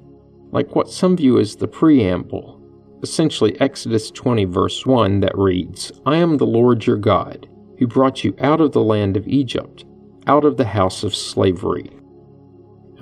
like 0.51 0.75
what 0.75 0.91
some 0.91 1.17
view 1.17 1.39
as 1.39 1.57
the 1.57 1.69
preamble, 1.69 2.56
essentially 3.03 3.61
Exodus 3.61 4.11
20, 4.11 4.45
verse 4.47 4.87
1, 4.87 5.21
that 5.21 5.37
reads, 5.37 5.93
I 6.05 6.17
am 6.17 6.37
the 6.37 6.47
Lord 6.47 6.87
your 6.87 6.97
God, 6.97 7.49
who 7.79 7.87
brought 7.87 8.25
you 8.25 8.35
out 8.41 8.61
of 8.61 8.73
the 8.73 8.83
land 8.83 9.17
of 9.17 9.29
Egypt 9.29 9.85
out 10.27 10.45
of 10.45 10.57
the 10.57 10.67
house 10.67 11.05
of 11.05 11.15
slavery. 11.15 11.91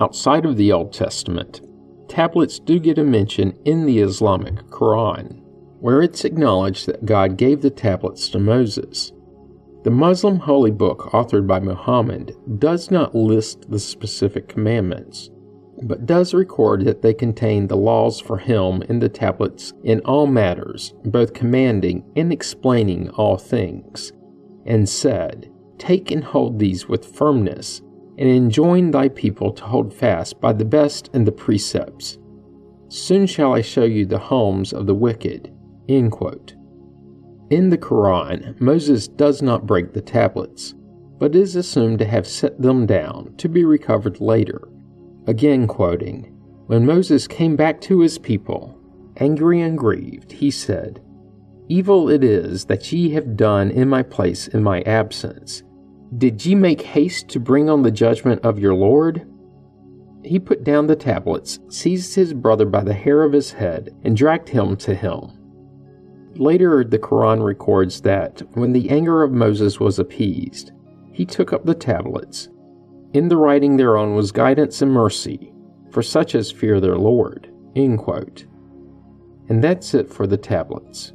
Outside 0.01 0.45
of 0.45 0.57
the 0.57 0.73
Old 0.73 0.93
Testament, 0.93 1.63
tablets 2.09 2.59
do 2.59 2.79
get 2.79 2.99
a 2.99 3.05
mention 3.05 3.57
in 3.65 3.87
the 3.87 4.01
Islamic 4.01 4.57
Quran, 4.67 5.41
where 5.81 6.03
it's 6.03 6.25
acknowledged 6.25 6.87
that 6.87 7.07
God 7.07 7.37
gave 7.37 7.63
the 7.63 7.71
tablets 7.71 8.29
to 8.31 8.39
Moses. 8.39 9.13
The 9.85 9.91
Muslim 9.91 10.39
holy 10.39 10.71
book 10.71 11.11
authored 11.13 11.47
by 11.47 11.61
Muhammad 11.61 12.35
does 12.59 12.91
not 12.91 13.15
list 13.15 13.71
the 13.71 13.79
specific 13.79 14.49
commandments, 14.49 15.31
but 15.83 16.07
does 16.07 16.35
record 16.35 16.85
that 16.85 17.03
they 17.03 17.15
contain 17.15 17.67
the 17.67 17.77
laws 17.77 18.21
for 18.21 18.39
him 18.39 18.83
in 18.83 18.99
the 19.01 19.09
tablets 19.09 19.73
in 19.83 20.01
all 20.01 20.27
matters, 20.27 20.95
both 21.05 21.35
commanding 21.35 22.05
and 22.17 22.33
explaining 22.33 23.11
all 23.11 23.37
things, 23.37 24.13
and 24.67 24.89
said, 24.89 25.51
Take 25.79 26.11
and 26.11 26.25
hold 26.25 26.59
these 26.59 26.89
with 26.89 27.17
firmness, 27.17 27.83
and 28.17 28.29
enjoin 28.29 28.91
thy 28.91 29.09
people 29.09 29.53
to 29.53 29.65
hold 29.65 29.93
fast 29.93 30.41
by 30.41 30.53
the 30.53 30.65
best 30.65 31.11
and 31.13 31.27
the 31.27 31.33
precepts. 31.33 32.19
Soon 32.89 33.27
shall 33.27 33.53
I 33.53 33.61
show 33.61 33.85
you 33.85 34.07
the 34.07 34.19
homes 34.19 34.73
of 34.73 34.87
the 34.87 34.95
wicked. 34.95 35.53
In 35.89 36.09
the 37.69 37.79
Quran, 37.79 38.61
Moses 38.61 39.09
does 39.09 39.43
not 39.43 39.67
break 39.67 39.93
the 39.93 40.01
tablets, 40.01 40.75
but 41.19 41.35
is 41.35 41.57
assumed 41.57 41.99
to 41.99 42.05
have 42.05 42.27
set 42.27 42.61
them 42.61 42.87
down 42.87 43.35
to 43.39 43.49
be 43.49 43.65
recovered 43.65 44.21
later. 44.21 44.69
Again 45.27 45.67
quoting, 45.67 46.25
When 46.67 46.85
Moses 46.85 47.27
came 47.27 47.57
back 47.57 47.81
to 47.83 48.01
his 48.01 48.19
people, 48.19 48.79
angry 49.17 49.61
and 49.61 49.79
grieved, 49.79 50.33
he 50.33 50.51
said, 50.51 51.01
Evil 51.69 52.11
it 52.11 52.23
is 52.23 52.67
that 52.67 52.93
ye 52.93 53.11
have 53.11 53.37
done 53.37 53.71
in 53.71 53.89
my 53.89 54.03
place 54.03 54.49
in 54.49 54.63
my 54.63 54.83
absence. 54.83 55.63
Did 56.19 56.45
ye 56.45 56.55
make 56.55 56.83
haste 56.83 57.29
to 57.29 57.41
bring 57.41 57.71
on 57.71 57.83
the 57.83 57.91
judgment 57.91 58.45
of 58.45 58.59
your 58.59 58.75
Lord? 58.75 59.27
He 60.23 60.39
put 60.39 60.63
down 60.63 60.87
the 60.87 60.97
tablets, 60.97 61.59
seized 61.69 62.15
his 62.15 62.35
brother 62.35 62.67
by 62.67 62.85
the 62.85 62.93
hair 62.93 63.23
of 63.23 63.33
his 63.33 63.53
head, 63.53 63.95
and 64.05 64.17
dragged 64.17 64.49
him 64.49 64.77
to 64.79 64.95
him. 64.95 65.31
Later, 66.37 66.85
the 66.85 66.99
Quran 66.99 67.45
records 67.45 68.01
that 68.03 68.43
when 68.55 68.73
the 68.73 68.91
anger 68.91 69.23
of 69.23 69.33
Moses 69.33 69.81
was 69.81 69.99
appeased, 69.99 70.73
he 71.13 71.25
took 71.25 71.53
up 71.53 71.65
the 71.65 71.75
tablets. 71.75 72.49
In 73.15 73.29
the 73.29 73.37
writing 73.37 73.77
thereon 73.77 74.17
was 74.17 74.33
guidance 74.33 74.83
and 74.83 74.91
mercy 74.91 75.53
for 75.93 76.03
such 76.03 76.35
as 76.35 76.51
fear 76.51 76.81
their 76.81 76.99
Lord. 76.99 77.49
And 77.77 79.63
that's 79.63 79.95
it 79.95 80.13
for 80.13 80.27
the 80.27 80.37
tablets. 80.37 81.13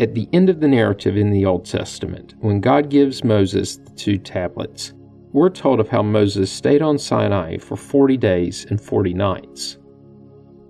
At 0.00 0.14
the 0.14 0.30
end 0.32 0.48
of 0.48 0.60
the 0.60 0.68
narrative 0.68 1.18
in 1.18 1.30
the 1.30 1.44
Old 1.44 1.66
Testament, 1.66 2.34
when 2.40 2.60
God 2.60 2.88
gives 2.88 3.22
Moses 3.22 3.76
the 3.76 3.90
two 3.90 4.16
tablets, 4.16 4.94
we're 5.32 5.50
told 5.50 5.78
of 5.78 5.90
how 5.90 6.02
Moses 6.02 6.50
stayed 6.50 6.80
on 6.80 6.98
Sinai 6.98 7.58
for 7.58 7.76
40 7.76 8.16
days 8.16 8.64
and 8.70 8.80
40 8.80 9.12
nights. 9.12 9.76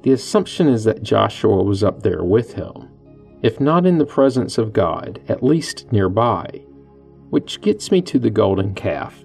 The 0.03 0.13
assumption 0.13 0.67
is 0.69 0.83
that 0.83 1.05
Joshua 1.05 1.63
was 1.63 1.85
up 1.85 2.03
there 2.03 2.25
with 2.25 2.55
him, 2.55 2.91
if 3.43 3.61
not 3.61 3.87
in 3.87 3.99
the 3.99 4.05
presence 4.05 4.59
of 4.59 4.73
God, 4.73 5.21
at 5.29 5.45
least 5.45 5.93
nearby, 5.93 6.47
which 7.31 7.61
gets 7.61 7.93
me 7.93 8.03
to 8.03 8.19
the 8.19 8.31
golden 8.31 8.75
calf. 8.75 9.24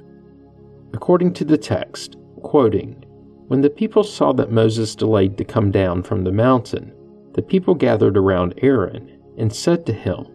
According 1.01 1.32
to 1.36 1.46
the 1.46 1.58
text, 1.58 2.18
quoting, 2.44 3.06
When 3.48 3.62
the 3.62 3.70
people 3.70 4.03
saw 4.03 4.34
that 4.34 4.51
Moses 4.51 4.96
delayed 4.96 5.38
to 5.38 5.46
come 5.46 5.72
down 5.72 6.03
from 6.03 6.25
the 6.25 6.32
mountain, 6.34 6.91
the 7.36 7.41
people 7.41 7.74
gathered 7.74 8.18
around 8.18 8.53
Aaron 8.62 9.18
and 9.38 9.51
said 9.51 9.86
to 9.86 9.94
him, 9.94 10.27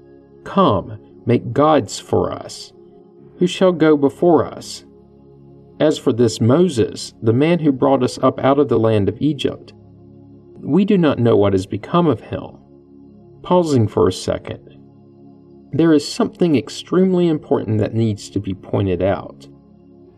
Come, 0.42 0.99
make 1.26 1.52
gods 1.52 2.00
for 2.00 2.33
us. 2.33 2.73
Who 3.38 3.47
shall 3.47 3.73
go 3.73 3.94
before 3.94 4.47
us? 4.47 4.87
As 5.80 5.99
for 5.99 6.14
this 6.14 6.40
Moses, 6.40 7.12
the 7.21 7.35
man 7.35 7.59
who 7.59 7.71
brought 7.71 8.02
us 8.02 8.18
up 8.23 8.40
out 8.40 8.59
of 8.59 8.71
the 8.71 8.78
land 8.78 9.11
of 9.11 9.21
Egypt, 9.21 9.75
we 10.61 10.87
do 10.87 10.97
not 10.97 11.18
know 11.18 11.37
what 11.37 11.52
has 11.52 11.66
become 11.66 12.06
of 12.06 12.21
him. 12.23 12.56
Pausing 13.42 13.87
for 13.87 14.09
a 14.09 14.12
second, 14.12 14.80
there 15.73 15.92
is 15.92 16.11
something 16.11 16.56
extremely 16.56 17.28
important 17.28 17.76
that 17.80 17.92
needs 17.92 18.30
to 18.30 18.40
be 18.40 18.54
pointed 18.54 19.02
out. 19.02 19.47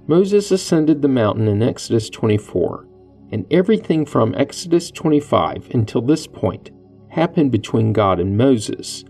Moses 0.09 0.51
ascended 0.53 1.03
the 1.03 1.09
mountain 1.09 1.49
in 1.49 1.63
Exodus 1.63 2.09
24, 2.11 2.87
and 3.33 3.45
everything 3.51 4.07
from 4.07 4.35
Exodus 4.37 4.91
25 4.91 5.69
until 5.75 6.01
this 6.01 6.27
point 6.27 6.71
happened 7.09 7.51
between 7.51 7.93
God 7.93 8.21
and 8.21 8.37
Moses. 8.37 9.05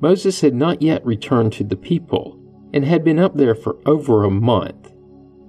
Moses 0.00 0.40
had 0.40 0.54
not 0.54 0.80
yet 0.80 1.04
returned 1.04 1.52
to 1.54 1.64
the 1.64 1.76
people 1.76 2.40
and 2.72 2.84
had 2.84 3.04
been 3.04 3.18
up 3.18 3.36
there 3.36 3.54
for 3.54 3.76
over 3.84 4.24
a 4.24 4.30
month. 4.30 4.92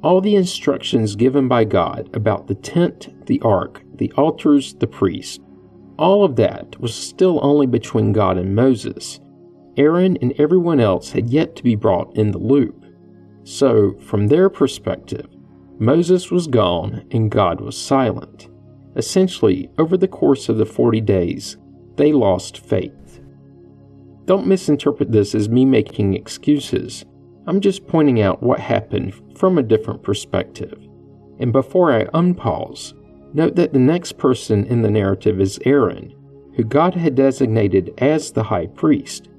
All 0.04 0.20
the 0.20 0.36
instructions 0.36 1.16
given 1.16 1.48
by 1.48 1.64
God 1.64 2.10
about 2.14 2.48
the 2.48 2.56
tent, 2.56 3.28
the 3.28 3.40
ark, 3.42 3.84
the 3.96 4.12
altars, 4.14 4.74
the 4.74 4.88
priests, 4.88 5.40
all 5.98 6.26
of 6.26 6.36
that 6.36 6.80
was 6.82 6.94
still 6.94 7.40
only 7.44 7.68
between 7.68 8.12
God 8.12 8.38
and 8.38 8.56
Moses. 8.56 9.20
Aaron 9.78 10.18
and 10.22 10.34
everyone 10.38 10.80
else 10.80 11.12
had 11.12 11.30
yet 11.30 11.56
to 11.56 11.64
be 11.64 11.76
brought 11.76 12.18
in 12.18 12.32
the 12.32 12.40
loop. 12.40 12.81
So, 13.44 13.94
from 14.00 14.28
their 14.28 14.50
perspective, 14.50 15.28
Moses 15.80 16.30
was 16.30 16.48
gone 16.48 17.06
and 17.12 17.32
God 17.32 17.60
was 17.60 17.78
silent. 17.78 18.50
Essentially, 18.96 19.70
over 19.78 19.98
the 19.98 20.08
course 20.08 20.48
of 20.48 20.58
the 20.58 20.66
40 20.66 21.02
days, 21.02 21.58
they 21.96 22.14
lost 22.14 22.60
faith. 22.60 23.22
Don't 24.26 24.48
misinterpret 24.48 25.12
this 25.12 25.34
as 25.34 25.50
me 25.50 25.66
making 25.66 26.14
excuses. 26.14 27.06
I'm 27.48 27.60
just 27.60 27.88
pointing 27.88 28.22
out 28.22 28.44
what 28.44 28.60
happened 28.60 29.14
from 29.38 29.58
a 29.58 29.64
different 29.64 30.04
perspective. 30.04 30.78
And 31.40 31.52
before 31.52 31.92
I 31.92 32.06
unpause, 32.06 32.94
note 33.34 33.56
that 33.56 33.74
the 33.74 33.80
next 33.80 34.18
person 34.18 34.66
in 34.66 34.84
the 34.84 34.92
narrative 34.92 35.42
is 35.42 35.60
Aaron, 35.66 36.14
who 36.56 36.64
God 36.64 36.94
had 36.94 37.16
designated 37.16 37.94
as 37.98 38.32
the 38.32 38.44
high 38.44 38.68
priest. 38.68 39.30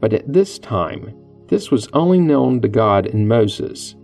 But 0.00 0.12
at 0.12 0.32
this 0.32 0.58
time, 0.58 1.14
this 1.48 1.70
was 1.70 1.88
only 1.92 2.20
known 2.20 2.60
to 2.60 2.68
God 2.68 3.06
and 3.06 3.28
Moses. 3.28 3.96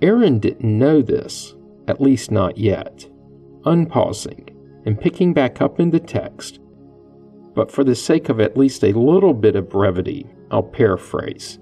Aaron 0.00 0.38
didn't 0.38 0.78
know 0.78 1.02
this, 1.02 1.54
at 1.88 2.00
least 2.00 2.30
not 2.30 2.58
yet. 2.58 3.08
Unpausing 3.64 4.48
and 4.84 5.00
picking 5.00 5.32
back 5.32 5.60
up 5.60 5.78
in 5.78 5.90
the 5.90 6.00
text, 6.00 6.58
but 7.54 7.70
for 7.70 7.84
the 7.84 7.94
sake 7.94 8.28
of 8.28 8.40
at 8.40 8.56
least 8.56 8.82
a 8.82 8.98
little 8.98 9.34
bit 9.34 9.56
of 9.56 9.68
brevity, 9.68 10.26
I'll 10.50 10.62
paraphrase. 10.62 11.58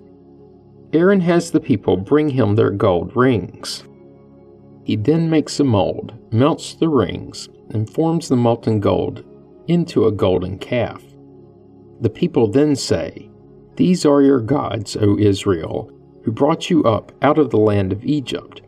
Aaron 0.92 1.20
has 1.20 1.50
the 1.50 1.60
people 1.60 1.96
bring 1.96 2.30
him 2.30 2.54
their 2.54 2.70
gold 2.70 3.14
rings. 3.14 3.84
He 4.84 4.96
then 4.96 5.30
makes 5.30 5.60
a 5.60 5.64
mold, 5.64 6.14
melts 6.32 6.74
the 6.74 6.88
rings, 6.88 7.48
and 7.70 7.88
forms 7.88 8.28
the 8.28 8.36
molten 8.36 8.80
gold 8.80 9.24
into 9.68 10.06
a 10.06 10.12
golden 10.12 10.58
calf. 10.58 11.02
The 12.00 12.10
people 12.10 12.48
then 12.48 12.74
say, 12.74 13.29
These 13.80 14.04
are 14.04 14.20
your 14.20 14.40
gods, 14.40 14.94
O 14.94 15.16
Israel, 15.16 15.90
who 16.22 16.32
brought 16.32 16.68
you 16.68 16.84
up 16.84 17.12
out 17.22 17.38
of 17.38 17.48
the 17.48 17.56
land 17.56 17.92
of 17.92 18.04
Egypt. 18.04 18.60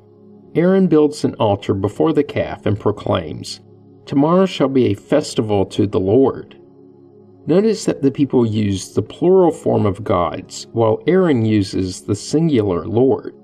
Aaron 0.55 0.87
builds 0.87 1.23
an 1.23 1.35
altar 1.35 1.75
before 1.75 2.15
the 2.15 2.25
calf 2.25 2.65
and 2.65 2.81
proclaims, 2.81 3.61
Tomorrow 4.07 4.47
shall 4.47 4.71
be 4.71 4.87
a 4.87 4.95
festival 4.95 5.67
to 5.67 5.87
the 5.87 6.01
Lord. 6.01 6.59
Notice 7.47 7.85
that 7.85 8.01
the 8.01 8.11
people 8.11 8.47
use 8.47 8.95
the 8.95 9.03
plural 9.03 9.51
form 9.51 9.85
of 9.85 10.03
gods, 10.03 10.67
while 10.73 11.03
Aaron 11.07 11.45
uses 11.45 12.01
the 12.01 12.17
singular 12.17 12.87
Lord. 12.87 13.35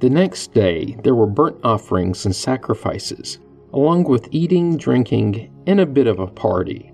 The 0.00 0.10
next 0.10 0.52
day 0.52 0.96
there 1.04 1.14
were 1.14 1.28
burnt 1.28 1.58
offerings 1.62 2.26
and 2.26 2.34
sacrifices, 2.34 3.38
along 3.72 4.02
with 4.08 4.26
eating, 4.32 4.76
drinking, 4.78 5.52
and 5.68 5.78
a 5.78 5.86
bit 5.86 6.08
of 6.08 6.18
a 6.18 6.26
party. 6.26 6.91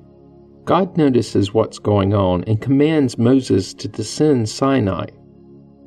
God 0.69 0.99
notices 0.99 1.55
what's 1.55 1.79
going 1.79 2.13
on 2.13 2.45
and 2.45 2.61
commands 2.61 3.17
Moses 3.17 3.73
to 3.73 3.89
descend 3.89 4.51
Sinai. 4.51 5.07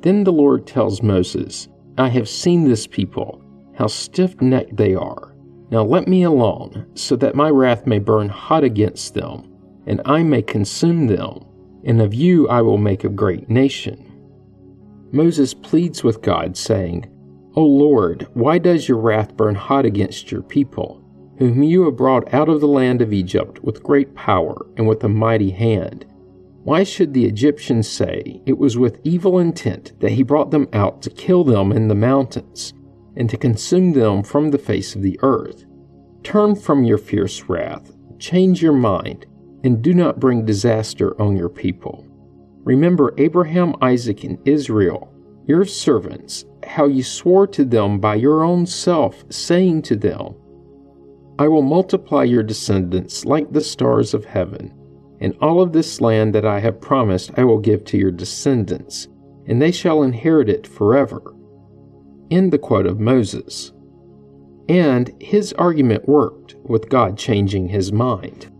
Then 0.00 0.24
the 0.24 0.32
Lord 0.32 0.66
tells 0.66 1.04
Moses, 1.04 1.68
I 1.98 2.08
have 2.08 2.28
seen 2.28 2.64
this 2.64 2.88
people, 2.88 3.40
how 3.78 3.86
stiff 3.86 4.40
necked 4.40 4.76
they 4.76 4.96
are. 4.96 5.36
Now 5.70 5.84
let 5.84 6.08
me 6.08 6.24
alone, 6.24 6.84
so 6.94 7.14
that 7.14 7.36
my 7.36 7.48
wrath 7.48 7.86
may 7.86 8.00
burn 8.00 8.28
hot 8.28 8.64
against 8.64 9.14
them, 9.14 9.56
and 9.86 10.02
I 10.04 10.24
may 10.24 10.42
consume 10.42 11.06
them, 11.06 11.46
and 11.84 12.02
of 12.02 12.12
you 12.12 12.48
I 12.48 12.60
will 12.60 12.76
make 12.76 13.04
a 13.04 13.08
great 13.08 13.48
nation. 13.48 14.10
Moses 15.12 15.54
pleads 15.54 16.02
with 16.02 16.22
God, 16.22 16.56
saying, 16.56 17.08
O 17.54 17.62
Lord, 17.62 18.26
why 18.34 18.58
does 18.58 18.88
your 18.88 18.98
wrath 18.98 19.36
burn 19.36 19.54
hot 19.54 19.86
against 19.86 20.32
your 20.32 20.42
people, 20.42 21.01
whom 21.48 21.62
you 21.62 21.84
have 21.84 21.96
brought 21.96 22.32
out 22.32 22.48
of 22.48 22.60
the 22.60 22.68
land 22.68 23.02
of 23.02 23.12
Egypt 23.12 23.62
with 23.62 23.82
great 23.82 24.14
power 24.14 24.66
and 24.76 24.86
with 24.86 25.02
a 25.04 25.08
mighty 25.08 25.50
hand? 25.50 26.04
Why 26.64 26.84
should 26.84 27.12
the 27.12 27.24
Egyptians 27.24 27.88
say 27.88 28.40
it 28.46 28.56
was 28.58 28.78
with 28.78 29.00
evil 29.02 29.38
intent 29.38 29.98
that 30.00 30.12
he 30.12 30.22
brought 30.22 30.50
them 30.50 30.68
out 30.72 31.02
to 31.02 31.10
kill 31.10 31.42
them 31.42 31.72
in 31.72 31.88
the 31.88 31.94
mountains, 31.94 32.72
and 33.16 33.28
to 33.28 33.36
consume 33.36 33.92
them 33.92 34.22
from 34.22 34.50
the 34.50 34.58
face 34.58 34.94
of 34.94 35.02
the 35.02 35.18
earth? 35.22 35.64
Turn 36.22 36.54
from 36.54 36.84
your 36.84 36.98
fierce 36.98 37.42
wrath, 37.48 37.90
change 38.18 38.62
your 38.62 38.72
mind, 38.72 39.26
and 39.64 39.82
do 39.82 39.92
not 39.92 40.20
bring 40.20 40.44
disaster 40.44 41.20
on 41.20 41.36
your 41.36 41.48
people. 41.48 42.06
Remember 42.64 43.12
Abraham, 43.18 43.74
Isaac, 43.82 44.22
and 44.22 44.38
Israel, 44.46 45.12
your 45.46 45.64
servants, 45.64 46.44
how 46.64 46.86
you 46.86 47.02
swore 47.02 47.48
to 47.48 47.64
them 47.64 47.98
by 47.98 48.14
your 48.14 48.44
own 48.44 48.64
self, 48.66 49.24
saying 49.30 49.82
to 49.82 49.96
them, 49.96 50.36
I 51.38 51.48
will 51.48 51.62
multiply 51.62 52.24
your 52.24 52.42
descendants 52.42 53.24
like 53.24 53.52
the 53.52 53.60
stars 53.60 54.14
of 54.14 54.24
heaven, 54.24 54.72
and 55.20 55.34
all 55.40 55.62
of 55.62 55.72
this 55.72 56.00
land 56.00 56.34
that 56.34 56.44
I 56.44 56.60
have 56.60 56.80
promised 56.80 57.32
I 57.36 57.44
will 57.44 57.58
give 57.58 57.84
to 57.86 57.98
your 57.98 58.10
descendants, 58.10 59.08
and 59.46 59.60
they 59.60 59.72
shall 59.72 60.02
inherit 60.02 60.48
it 60.48 60.66
forever. 60.66 61.34
End 62.30 62.52
the 62.52 62.58
quote 62.58 62.86
of 62.86 63.00
Moses. 63.00 63.72
And 64.68 65.10
his 65.20 65.52
argument 65.54 66.08
worked, 66.08 66.54
with 66.64 66.88
God 66.88 67.18
changing 67.18 67.68
his 67.68 67.92
mind. 67.92 68.50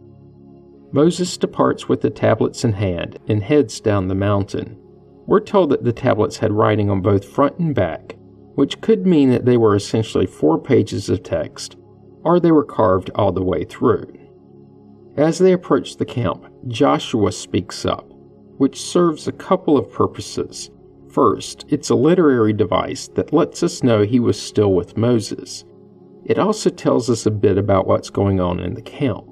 Moses 0.93 1.37
departs 1.37 1.89
with 1.89 2.01
the 2.01 2.11
tablets 2.11 2.65
in 2.65 2.73
hand 2.73 3.19
and 3.29 3.43
heads 3.43 3.81
down 3.81 4.09
the 4.09 4.15
mountain. 4.15 4.79
We're 5.27 5.41
told 5.41 5.71
that 5.71 5.85
the 5.85 5.93
tablets 5.93 6.37
had 6.37 6.53
writing 6.53 6.91
on 6.91 7.01
both 7.01 7.25
front 7.25 7.59
and 7.59 7.75
back, 7.75 8.17
which 8.55 8.81
could 8.81 9.07
mean 9.07 9.31
that 9.31 9.47
they 9.47 9.57
were 9.57 9.75
essentially 9.75 10.27
four 10.27 10.61
pages 10.61 11.09
of 11.09 11.23
text, 11.23 11.77
or 12.25 12.39
they 12.39 12.53
were 12.53 12.65
carved 12.65 13.11
all 13.15 13.33
the 13.33 13.43
way 13.43 13.65
through. 13.65 14.07
As 15.17 15.39
they 15.39 15.53
approach 15.53 15.97
the 15.97 16.05
camp, 16.05 16.47
Joshua 16.69 17.33
speaks 17.33 17.85
up, 17.85 18.11
which 18.57 18.81
serves 18.81 19.29
a 19.29 19.33
couple 19.33 19.77
of 19.77 19.93
purposes. 19.93 20.71
First, 21.11 21.67
it's 21.69 21.91
a 21.91 21.95
literary 21.95 22.55
device 22.55 23.09
that 23.09 23.33
lets 23.33 23.63
us 23.63 23.83
know 23.83 24.03
he 24.03 24.21
was 24.21 24.41
still 24.41 24.73
with 24.73 24.97
Moses. 24.97 25.65
It 26.25 26.39
also 26.39 26.71
tells 26.71 27.11
us 27.11 27.27
a 27.27 27.31
bit 27.31 27.59
about 27.59 27.87
what's 27.87 28.09
going 28.09 28.41
on 28.41 28.61
in 28.61 28.75
the 28.75 28.83
camp. 28.83 29.25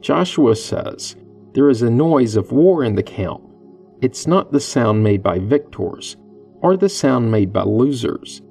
Joshua 0.00 0.56
says, 0.56 1.16
There 1.54 1.70
is 1.70 1.80
a 1.80 1.90
noise 1.90 2.36
of 2.36 2.52
war 2.52 2.84
in 2.84 2.94
the 2.94 3.02
camp. 3.02 3.40
It's 4.02 4.26
not 4.26 4.52
the 4.52 4.60
sound 4.60 5.02
made 5.02 5.22
by 5.22 5.38
victors, 5.38 6.16
or 6.60 6.76
the 6.76 6.90
sound 6.90 7.30
made 7.30 7.52
by 7.52 7.62
losers. 7.62 8.42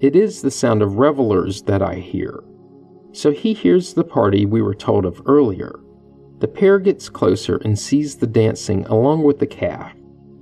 It 0.00 0.14
is 0.14 0.42
the 0.42 0.50
sound 0.50 0.82
of 0.82 0.98
revelers 0.98 1.62
that 1.62 1.82
I 1.82 1.96
hear. 1.96 2.44
So 3.14 3.30
he 3.30 3.54
hears 3.54 3.94
the 3.94 4.02
party 4.02 4.44
we 4.44 4.60
were 4.60 4.74
told 4.74 5.06
of 5.06 5.22
earlier. 5.26 5.78
The 6.40 6.48
pair 6.48 6.80
gets 6.80 7.08
closer 7.08 7.58
and 7.58 7.78
sees 7.78 8.16
the 8.16 8.26
dancing 8.26 8.84
along 8.86 9.22
with 9.22 9.38
the 9.38 9.46
calf, 9.46 9.94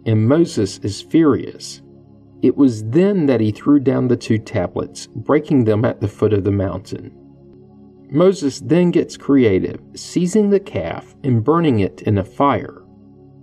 and 0.07 0.27
Moses 0.27 0.79
is 0.79 1.03
furious. 1.03 1.83
It 2.41 2.57
was 2.57 2.83
then 2.85 3.27
that 3.27 3.43
he 3.43 3.53
threw 3.53 3.79
down 3.79 4.09
the 4.09 4.17
two 4.17 4.39
tablets, 4.39 5.07
breaking 5.07 5.65
them 5.65 5.85
at 5.85 6.01
the 6.01 6.09
foot 6.09 6.33
of 6.33 6.45
the 6.45 6.51
mountain. 6.51 7.13
Moses 8.11 8.61
then 8.61 8.91
gets 8.91 9.19
creative, 9.19 9.81
seizing 9.95 10.49
the 10.49 10.59
calf 10.59 11.15
and 11.23 11.45
burning 11.45 11.81
it 11.81 12.01
in 12.03 12.17
a 12.17 12.25
fire. 12.25 12.83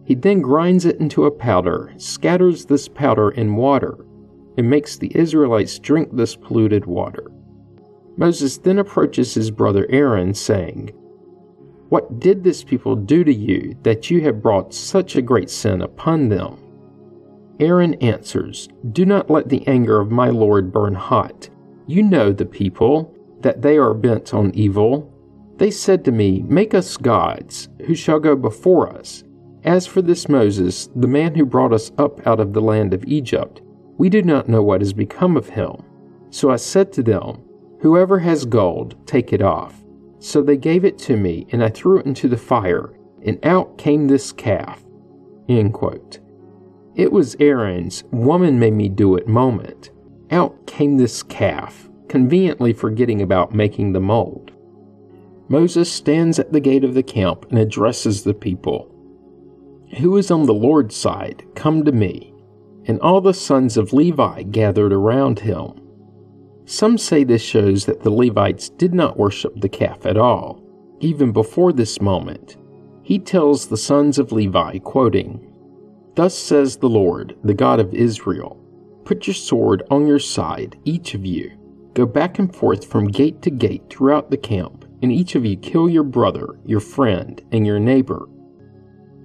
He 0.06 0.16
then 0.16 0.42
grinds 0.42 0.86
it 0.86 1.00
into 1.00 1.26
a 1.26 1.32
powder, 1.32 1.94
scatters 1.98 2.66
this 2.66 2.88
powder 2.88 3.30
in 3.30 3.56
water, 3.56 3.96
and 4.58 4.68
makes 4.68 4.98
the 4.98 5.16
Israelites 5.16 5.78
drink 5.78 6.10
this 6.12 6.36
polluted 6.36 6.88
water. 6.88 7.32
Moses 8.20 8.58
then 8.58 8.80
approaches 8.80 9.34
his 9.34 9.50
brother 9.50 9.88
Aaron, 9.90 10.34
saying, 10.34 10.90
What 11.88 12.20
did 12.20 12.44
this 12.44 12.66
people 12.66 12.98
do 12.98 13.24
to 13.24 13.34
you 13.34 13.78
that 13.84 14.12
you 14.12 14.20
have 14.24 14.42
brought 14.42 14.74
such 14.74 15.16
a 15.16 15.22
great 15.22 15.50
sin 15.50 15.82
upon 15.82 16.28
them? 16.28 16.58
Aaron 17.62 17.94
answers, 17.96 18.68
Do 18.92 19.06
not 19.06 19.30
let 19.30 19.48
the 19.48 19.66
anger 19.68 20.02
of 20.02 20.12
my 20.12 20.28
Lord 20.28 20.74
burn 20.74 20.96
hot. 20.96 21.50
You 21.88 22.04
know 22.04 22.34
the 22.34 22.46
people 22.46 23.16
that 23.40 23.62
they 23.62 23.78
are 23.78 23.94
bent 23.94 24.34
on 24.34 24.54
evil. 24.54 25.10
They 25.56 25.72
said 25.72 26.04
to 26.04 26.12
me, 26.12 26.44
Make 26.46 26.74
us 26.74 26.98
gods, 26.98 27.70
who 27.86 27.96
shall 27.96 28.20
go 28.20 28.36
before 28.36 28.94
us. 28.94 29.24
As 29.64 29.88
for 29.88 30.02
this 30.02 30.28
Moses, 30.28 30.90
the 30.94 31.08
man 31.08 31.36
who 31.36 31.46
brought 31.46 31.72
us 31.72 31.94
up 31.98 32.28
out 32.28 32.42
of 32.42 32.52
the 32.52 32.62
land 32.62 32.94
of 32.94 33.06
Egypt, 33.06 33.62
we 33.98 34.10
do 34.10 34.22
not 34.22 34.50
know 34.50 34.62
what 34.62 34.82
has 34.82 34.92
become 34.92 35.38
of 35.38 35.48
him. 35.48 35.72
So 36.32 36.52
I 36.52 36.58
said 36.58 36.92
to 36.94 37.04
them, 37.04 37.46
Whoever 37.82 38.20
has 38.20 38.46
gold, 38.46 38.96
take 39.08 39.32
it 39.34 39.42
off. 39.42 39.84
So 40.20 40.42
they 40.42 40.58
gave 40.58 40.84
it 40.84 40.98
to 41.00 41.16
me, 41.16 41.48
and 41.52 41.64
I 41.64 41.70
threw 41.70 42.00
it 42.00 42.06
into 42.06 42.28
the 42.28 42.38
fire, 42.38 42.94
and 43.26 43.44
out 43.46 43.78
came 43.78 44.08
this 44.08 44.32
calf. 44.32 44.84
It 45.48 47.12
was 47.12 47.38
Aaron's 47.40 48.04
woman 48.12 48.60
made 48.60 48.74
me 48.74 48.90
do 48.90 49.16
it 49.16 49.28
moment. 49.28 49.92
Out 50.32 50.68
came 50.68 50.98
this 50.98 51.24
calf 51.24 51.90
conveniently 52.10 52.74
forgetting 52.74 53.22
about 53.22 53.54
making 53.54 53.94
the 53.94 54.02
mold. 54.02 54.52
Moses 55.48 55.92
stands 55.92 56.40
at 56.40 56.52
the 56.52 56.60
gate 56.60 56.84
of 56.84 56.94
the 56.94 57.04
camp 57.04 57.46
and 57.50 57.58
addresses 57.58 58.24
the 58.24 58.34
people 58.34 58.94
Who 60.00 60.18
is 60.18 60.30
on 60.30 60.46
the 60.46 60.54
Lord's 60.54 60.96
side, 60.96 61.46
come 61.56 61.86
to 61.86 61.92
me. 61.92 62.34
And 62.86 63.00
all 63.02 63.22
the 63.22 63.34
sons 63.34 63.78
of 63.78 63.94
Levi 63.94 64.44
gathered 64.44 64.94
around 64.94 65.40
him. 65.40 65.74
Some 66.70 67.00
say 67.00 67.24
this 67.24 67.42
shows 67.42 67.88
that 67.88 68.04
the 68.04 68.12
Levites 68.12 68.70
did 68.70 68.94
not 68.94 69.18
worship 69.18 69.60
the 69.60 69.68
calf 69.68 70.06
at 70.06 70.18
all, 70.18 70.62
even 71.00 71.32
before 71.32 71.74
this 71.74 72.00
moment. 72.00 72.58
He 73.02 73.18
tells 73.18 73.66
the 73.66 73.76
sons 73.76 74.20
of 74.20 74.32
Levi, 74.32 74.78
quoting, 74.78 75.52
Thus 76.14 76.38
says 76.38 76.78
the 76.78 76.88
Lord, 76.88 77.36
the 77.44 77.56
God 77.56 77.80
of 77.80 77.96
Israel 77.96 78.64
Put 79.04 79.26
your 79.26 79.34
sword 79.34 79.82
on 79.90 80.06
your 80.06 80.20
side, 80.20 80.78
each 80.86 81.16
of 81.16 81.26
you, 81.26 81.58
Go 81.96 82.06
back 82.06 82.38
and 82.38 82.56
forth 82.56 82.86
from 82.86 83.08
gate 83.08 83.42
to 83.42 83.50
gate 83.50 83.86
throughout 83.90 84.30
the 84.30 84.38
camp, 84.38 84.86
and 85.02 85.12
each 85.12 85.34
of 85.34 85.44
you 85.44 85.58
kill 85.58 85.90
your 85.90 86.04
brother, 86.04 86.60
your 86.68 86.82
friend, 86.82 87.42
and 87.52 87.66
your 87.66 87.80
neighbor. 87.80 88.30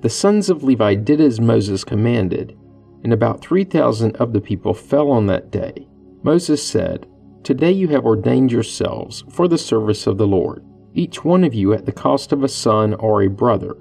The 0.00 0.08
sons 0.08 0.48
of 0.48 0.64
Levi 0.64 0.94
did 0.94 1.20
as 1.20 1.42
Moses 1.42 1.84
commanded, 1.84 2.56
and 3.02 3.12
about 3.12 3.42
3,000 3.42 4.16
of 4.16 4.32
the 4.32 4.40
people 4.40 4.72
fell 4.72 5.10
on 5.10 5.26
that 5.26 5.50
day. 5.50 5.86
Moses 6.22 6.66
said, 6.66 7.06
Today 7.44 7.72
you 7.72 7.88
have 7.88 8.06
ordained 8.06 8.50
yourselves 8.50 9.22
for 9.28 9.48
the 9.48 9.58
service 9.58 10.06
of 10.06 10.16
the 10.16 10.26
Lord, 10.26 10.64
each 10.94 11.24
one 11.24 11.44
of 11.44 11.52
you 11.52 11.74
at 11.74 11.84
the 11.84 11.92
cost 11.92 12.32
of 12.32 12.42
a 12.42 12.48
son 12.48 12.94
or 12.94 13.20
a 13.20 13.28
brother, 13.28 13.76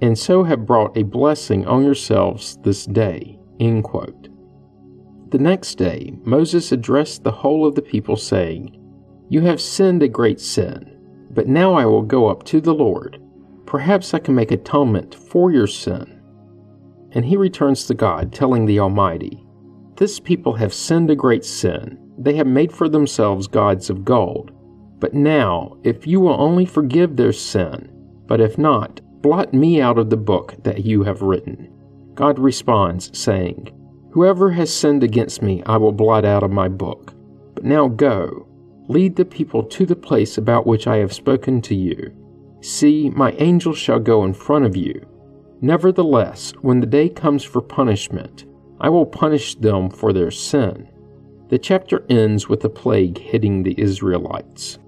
and 0.00 0.18
so 0.18 0.42
have 0.42 0.64
brought 0.64 0.96
a 0.96 1.02
blessing 1.02 1.66
on 1.66 1.84
yourselves 1.84 2.56
this 2.62 2.86
day. 2.86 3.38
The 3.58 5.38
next 5.38 5.74
day, 5.74 6.14
Moses 6.24 6.72
addressed 6.72 7.24
the 7.24 7.30
whole 7.30 7.66
of 7.66 7.74
the 7.74 7.82
people, 7.82 8.16
saying, 8.16 8.74
You 9.28 9.42
have 9.42 9.60
sinned 9.60 10.02
a 10.02 10.08
great 10.08 10.40
sin, 10.40 10.98
but 11.30 11.46
now 11.46 11.74
I 11.74 11.84
will 11.84 12.00
go 12.00 12.28
up 12.28 12.42
to 12.44 12.58
the 12.58 12.72
Lord. 12.72 13.20
Perhaps 13.66 14.14
I 14.14 14.18
can 14.18 14.34
make 14.34 14.50
atonement 14.50 15.14
for 15.14 15.52
your 15.52 15.66
sin. 15.66 16.22
And 17.12 17.22
he 17.22 17.36
returns 17.36 17.86
to 17.86 17.94
God, 17.94 18.32
telling 18.32 18.64
the 18.64 18.80
Almighty, 18.80 19.44
This 19.96 20.18
people 20.18 20.54
have 20.54 20.72
sinned 20.72 21.10
a 21.10 21.16
great 21.16 21.44
sin. 21.44 22.07
They 22.18 22.34
have 22.34 22.46
made 22.46 22.72
for 22.72 22.88
themselves 22.88 23.46
gods 23.46 23.88
of 23.88 24.04
gold. 24.04 24.50
But 24.98 25.14
now, 25.14 25.76
if 25.84 26.06
you 26.06 26.18
will 26.20 26.40
only 26.40 26.66
forgive 26.66 27.16
their 27.16 27.32
sin, 27.32 27.88
but 28.26 28.40
if 28.40 28.58
not, 28.58 29.00
blot 29.22 29.54
me 29.54 29.80
out 29.80 29.98
of 29.98 30.10
the 30.10 30.16
book 30.16 30.56
that 30.64 30.84
you 30.84 31.04
have 31.04 31.22
written. 31.22 31.72
God 32.14 32.38
responds, 32.38 33.16
saying, 33.16 33.70
Whoever 34.10 34.50
has 34.50 34.74
sinned 34.74 35.04
against 35.04 35.42
me, 35.42 35.62
I 35.66 35.76
will 35.76 35.92
blot 35.92 36.24
out 36.24 36.42
of 36.42 36.50
my 36.50 36.68
book. 36.68 37.14
But 37.54 37.64
now 37.64 37.86
go, 37.86 38.48
lead 38.88 39.14
the 39.14 39.24
people 39.24 39.62
to 39.62 39.86
the 39.86 39.94
place 39.94 40.36
about 40.36 40.66
which 40.66 40.88
I 40.88 40.96
have 40.96 41.12
spoken 41.12 41.62
to 41.62 41.74
you. 41.76 42.12
See, 42.60 43.10
my 43.10 43.32
angel 43.32 43.74
shall 43.74 44.00
go 44.00 44.24
in 44.24 44.34
front 44.34 44.64
of 44.64 44.76
you. 44.76 45.00
Nevertheless, 45.60 46.52
when 46.62 46.80
the 46.80 46.86
day 46.86 47.08
comes 47.08 47.44
for 47.44 47.60
punishment, 47.60 48.46
I 48.80 48.88
will 48.88 49.06
punish 49.06 49.54
them 49.54 49.90
for 49.90 50.12
their 50.12 50.32
sin. 50.32 50.88
The 51.48 51.58
chapter 51.58 52.04
ends 52.10 52.48
with 52.48 52.64
a 52.64 52.68
plague 52.68 53.16
hitting 53.16 53.62
the 53.62 53.80
Israelites. 53.80 54.78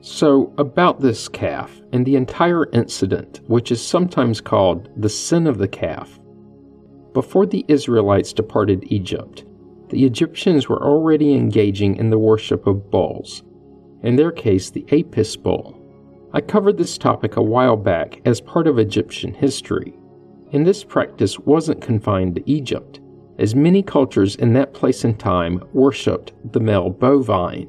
So, 0.00 0.52
about 0.56 1.00
this 1.00 1.28
calf 1.28 1.82
and 1.92 2.06
the 2.06 2.16
entire 2.16 2.70
incident, 2.72 3.40
which 3.46 3.70
is 3.70 3.84
sometimes 3.84 4.40
called 4.40 4.88
the 4.96 5.08
sin 5.08 5.46
of 5.46 5.58
the 5.58 5.68
calf, 5.68 6.18
before 7.12 7.44
the 7.44 7.64
Israelites 7.68 8.32
departed 8.32 8.84
Egypt, 8.90 9.44
the 9.88 10.04
Egyptians 10.04 10.68
were 10.68 10.82
already 10.82 11.34
engaging 11.34 11.96
in 11.96 12.10
the 12.10 12.18
worship 12.18 12.66
of 12.66 12.90
bulls, 12.90 13.42
in 14.02 14.16
their 14.16 14.32
case, 14.32 14.70
the 14.70 14.86
Apis 14.92 15.36
bull. 15.36 15.80
I 16.32 16.40
covered 16.40 16.76
this 16.78 16.98
topic 16.98 17.36
a 17.36 17.42
while 17.42 17.76
back 17.76 18.20
as 18.24 18.40
part 18.40 18.66
of 18.66 18.78
Egyptian 18.78 19.34
history, 19.34 19.98
and 20.52 20.66
this 20.66 20.84
practice 20.84 21.38
wasn't 21.38 21.80
confined 21.80 22.34
to 22.36 22.50
Egypt, 22.50 23.00
as 23.38 23.54
many 23.54 23.82
cultures 23.82 24.36
in 24.36 24.52
that 24.54 24.74
place 24.74 25.04
and 25.04 25.18
time 25.18 25.62
worshipped 25.72 26.32
the 26.52 26.60
male 26.60 26.90
bovine. 26.90 27.68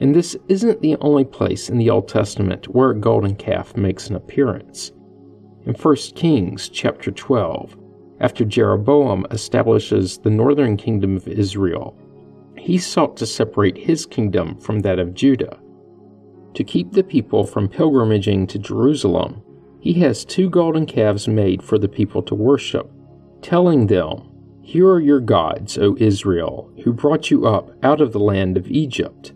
And 0.00 0.14
this 0.14 0.36
isn't 0.48 0.82
the 0.82 0.96
only 1.00 1.24
place 1.24 1.68
in 1.68 1.78
the 1.78 1.90
Old 1.90 2.08
Testament 2.08 2.66
where 2.66 2.90
a 2.90 2.98
golden 2.98 3.34
calf 3.34 3.76
makes 3.76 4.08
an 4.08 4.16
appearance. 4.16 4.92
In 5.64 5.74
1 5.74 5.96
Kings 6.14 6.68
chapter 6.68 7.10
12, 7.10 7.76
after 8.20 8.44
Jeroboam 8.44 9.26
establishes 9.30 10.18
the 10.18 10.30
northern 10.30 10.76
kingdom 10.76 11.16
of 11.16 11.28
Israel, 11.28 11.98
he 12.56 12.78
sought 12.78 13.16
to 13.16 13.26
separate 13.26 13.76
his 13.76 14.06
kingdom 14.06 14.56
from 14.58 14.80
that 14.80 14.98
of 14.98 15.14
Judah. 15.14 15.58
To 16.54 16.64
keep 16.64 16.92
the 16.92 17.04
people 17.04 17.44
from 17.44 17.68
pilgrimaging 17.68 18.48
to 18.48 18.58
Jerusalem, 18.58 19.42
he 19.80 19.92
has 19.94 20.24
two 20.24 20.48
golden 20.48 20.86
calves 20.86 21.28
made 21.28 21.62
for 21.62 21.78
the 21.78 21.88
people 21.88 22.22
to 22.22 22.34
worship, 22.34 22.90
telling 23.42 23.86
them, 23.86 24.28
Here 24.66 24.88
are 24.88 25.00
your 25.00 25.20
gods, 25.20 25.78
O 25.78 25.96
Israel, 25.98 26.70
who 26.84 26.92
brought 26.92 27.30
you 27.30 27.46
up 27.46 27.70
out 27.82 28.00
of 28.00 28.12
the 28.12 28.20
land 28.20 28.56
of 28.56 28.68
Egypt. 28.68 29.32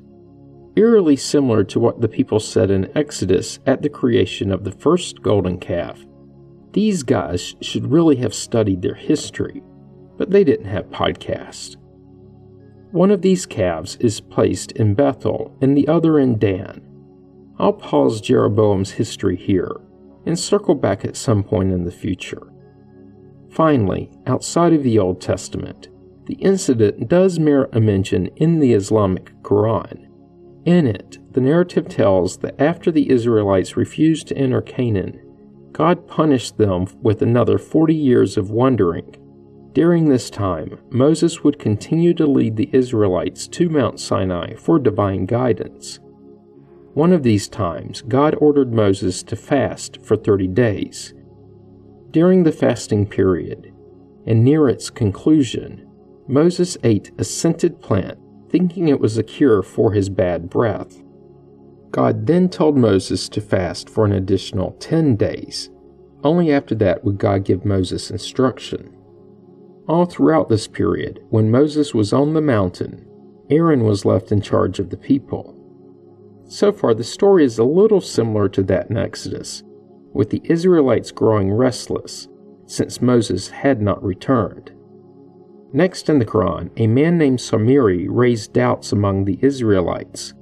Eerily 0.76 1.16
similar 1.16 1.64
to 1.64 1.80
what 1.80 2.00
the 2.00 2.08
people 2.08 2.40
said 2.40 2.70
in 2.70 2.90
Exodus 2.96 3.58
at 3.66 3.82
the 3.82 3.88
creation 3.88 4.52
of 4.52 4.64
the 4.64 4.72
first 4.72 5.22
golden 5.22 5.58
calf 5.58 6.04
these 6.72 7.02
guys 7.02 7.56
should 7.60 7.90
really 7.90 8.16
have 8.16 8.32
studied 8.32 8.82
their 8.82 8.94
history, 8.94 9.62
but 10.16 10.30
they 10.30 10.44
didn't 10.44 10.66
have 10.66 10.90
podcasts. 10.90 11.76
One 12.92 13.10
of 13.10 13.22
these 13.22 13.46
calves 13.46 13.96
is 13.96 14.20
placed 14.20 14.72
in 14.72 14.94
Bethel 14.94 15.56
and 15.60 15.76
the 15.76 15.88
other 15.88 16.18
in 16.18 16.38
Dan. 16.38 16.86
I'll 17.58 17.72
pause 17.72 18.20
Jeroboam's 18.20 18.92
history 18.92 19.36
here 19.36 19.80
and 20.26 20.38
circle 20.38 20.74
back 20.74 21.04
at 21.04 21.16
some 21.16 21.42
point 21.42 21.72
in 21.72 21.84
the 21.84 21.90
future. 21.90 22.49
Finally, 23.50 24.10
outside 24.26 24.72
of 24.72 24.82
the 24.82 24.98
Old 24.98 25.20
Testament, 25.20 25.88
the 26.26 26.34
incident 26.34 27.08
does 27.08 27.38
merit 27.38 27.70
a 27.72 27.80
mention 27.80 28.26
in 28.36 28.60
the 28.60 28.72
Islamic 28.72 29.32
Quran. 29.42 30.06
In 30.64 30.86
it, 30.86 31.18
the 31.32 31.40
narrative 31.40 31.88
tells 31.88 32.38
that 32.38 32.60
after 32.60 32.92
the 32.92 33.10
Israelites 33.10 33.76
refused 33.76 34.28
to 34.28 34.36
enter 34.36 34.60
Canaan, 34.60 35.20
God 35.72 36.06
punished 36.06 36.58
them 36.58 36.86
with 37.02 37.22
another 37.22 37.58
40 37.58 37.94
years 37.94 38.36
of 38.36 38.50
wandering. 38.50 39.16
During 39.72 40.08
this 40.08 40.30
time, 40.30 40.78
Moses 40.90 41.42
would 41.42 41.58
continue 41.58 42.12
to 42.14 42.26
lead 42.26 42.56
the 42.56 42.70
Israelites 42.72 43.48
to 43.48 43.68
Mount 43.68 43.98
Sinai 43.98 44.54
for 44.54 44.78
divine 44.78 45.26
guidance. 45.26 45.98
One 46.94 47.12
of 47.12 47.22
these 47.22 47.48
times, 47.48 48.02
God 48.02 48.34
ordered 48.40 48.74
Moses 48.74 49.22
to 49.24 49.36
fast 49.36 50.02
for 50.02 50.16
30 50.16 50.48
days. 50.48 51.14
During 52.10 52.42
the 52.42 52.52
fasting 52.52 53.06
period, 53.06 53.72
and 54.26 54.44
near 54.44 54.68
its 54.68 54.90
conclusion, 54.90 55.86
Moses 56.26 56.76
ate 56.82 57.12
a 57.18 57.24
scented 57.24 57.80
plant, 57.80 58.18
thinking 58.48 58.88
it 58.88 58.98
was 58.98 59.16
a 59.16 59.22
cure 59.22 59.62
for 59.62 59.92
his 59.92 60.08
bad 60.08 60.50
breath. 60.50 61.02
God 61.90 62.26
then 62.26 62.48
told 62.48 62.76
Moses 62.76 63.28
to 63.28 63.40
fast 63.40 63.88
for 63.88 64.04
an 64.04 64.12
additional 64.12 64.72
10 64.80 65.16
days. 65.16 65.70
Only 66.24 66.52
after 66.52 66.74
that 66.76 67.04
would 67.04 67.18
God 67.18 67.44
give 67.44 67.64
Moses 67.64 68.10
instruction. 68.10 68.92
All 69.88 70.04
throughout 70.04 70.48
this 70.48 70.68
period, 70.68 71.20
when 71.30 71.50
Moses 71.50 71.94
was 71.94 72.12
on 72.12 72.34
the 72.34 72.40
mountain, 72.40 73.06
Aaron 73.50 73.84
was 73.84 74.04
left 74.04 74.30
in 74.30 74.40
charge 74.40 74.78
of 74.78 74.90
the 74.90 74.96
people. 74.96 75.56
So 76.46 76.72
far, 76.72 76.94
the 76.94 77.04
story 77.04 77.44
is 77.44 77.58
a 77.58 77.64
little 77.64 78.00
similar 78.00 78.48
to 78.50 78.62
that 78.64 78.90
in 78.90 78.96
Exodus, 78.96 79.62
with 80.12 80.30
the 80.30 80.42
Israelites 80.44 81.10
growing 81.10 81.52
restless 81.52 82.28
since 82.66 83.02
Moses 83.02 83.48
had 83.48 83.80
not 83.80 84.02
returned. 84.02 84.72
Next 85.72 86.08
in 86.08 86.18
the 86.18 86.26
Quran, 86.26 86.70
a 86.76 86.86
man 86.86 87.18
named 87.18 87.38
Samiri 87.38 88.06
raised 88.08 88.52
doubts 88.52 88.92
among 88.92 89.24
the 89.24 89.38
Israelites 89.42 90.34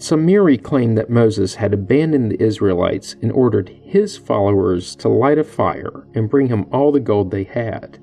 Samiri 0.00 0.60
claimed 0.60 0.96
that 0.96 1.10
Moses 1.10 1.56
had 1.56 1.74
abandoned 1.74 2.30
the 2.30 2.42
Israelites 2.42 3.16
and 3.20 3.30
ordered 3.30 3.68
his 3.68 4.16
followers 4.16 4.96
to 4.96 5.10
light 5.10 5.36
a 5.36 5.44
fire 5.44 6.06
and 6.14 6.30
bring 6.30 6.48
him 6.48 6.64
all 6.72 6.90
the 6.90 7.00
gold 7.00 7.30
they 7.30 7.44
had. 7.44 7.98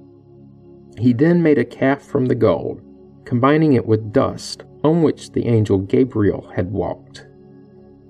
He 0.99 1.11
then 1.11 1.41
made 1.41 1.57
a 1.57 1.65
calf 1.65 2.03
from 2.03 2.27
the 2.27 2.35
gold, 2.35 2.81
combining 3.25 3.73
it 3.73 3.87
with 3.87 4.13
dust 4.13 4.63
on 4.83 5.01
which 5.01 5.31
the 5.31 5.47
angel 5.47 5.79
Gabriel 5.79 6.51
had 6.55 6.71
walked. 6.71 7.25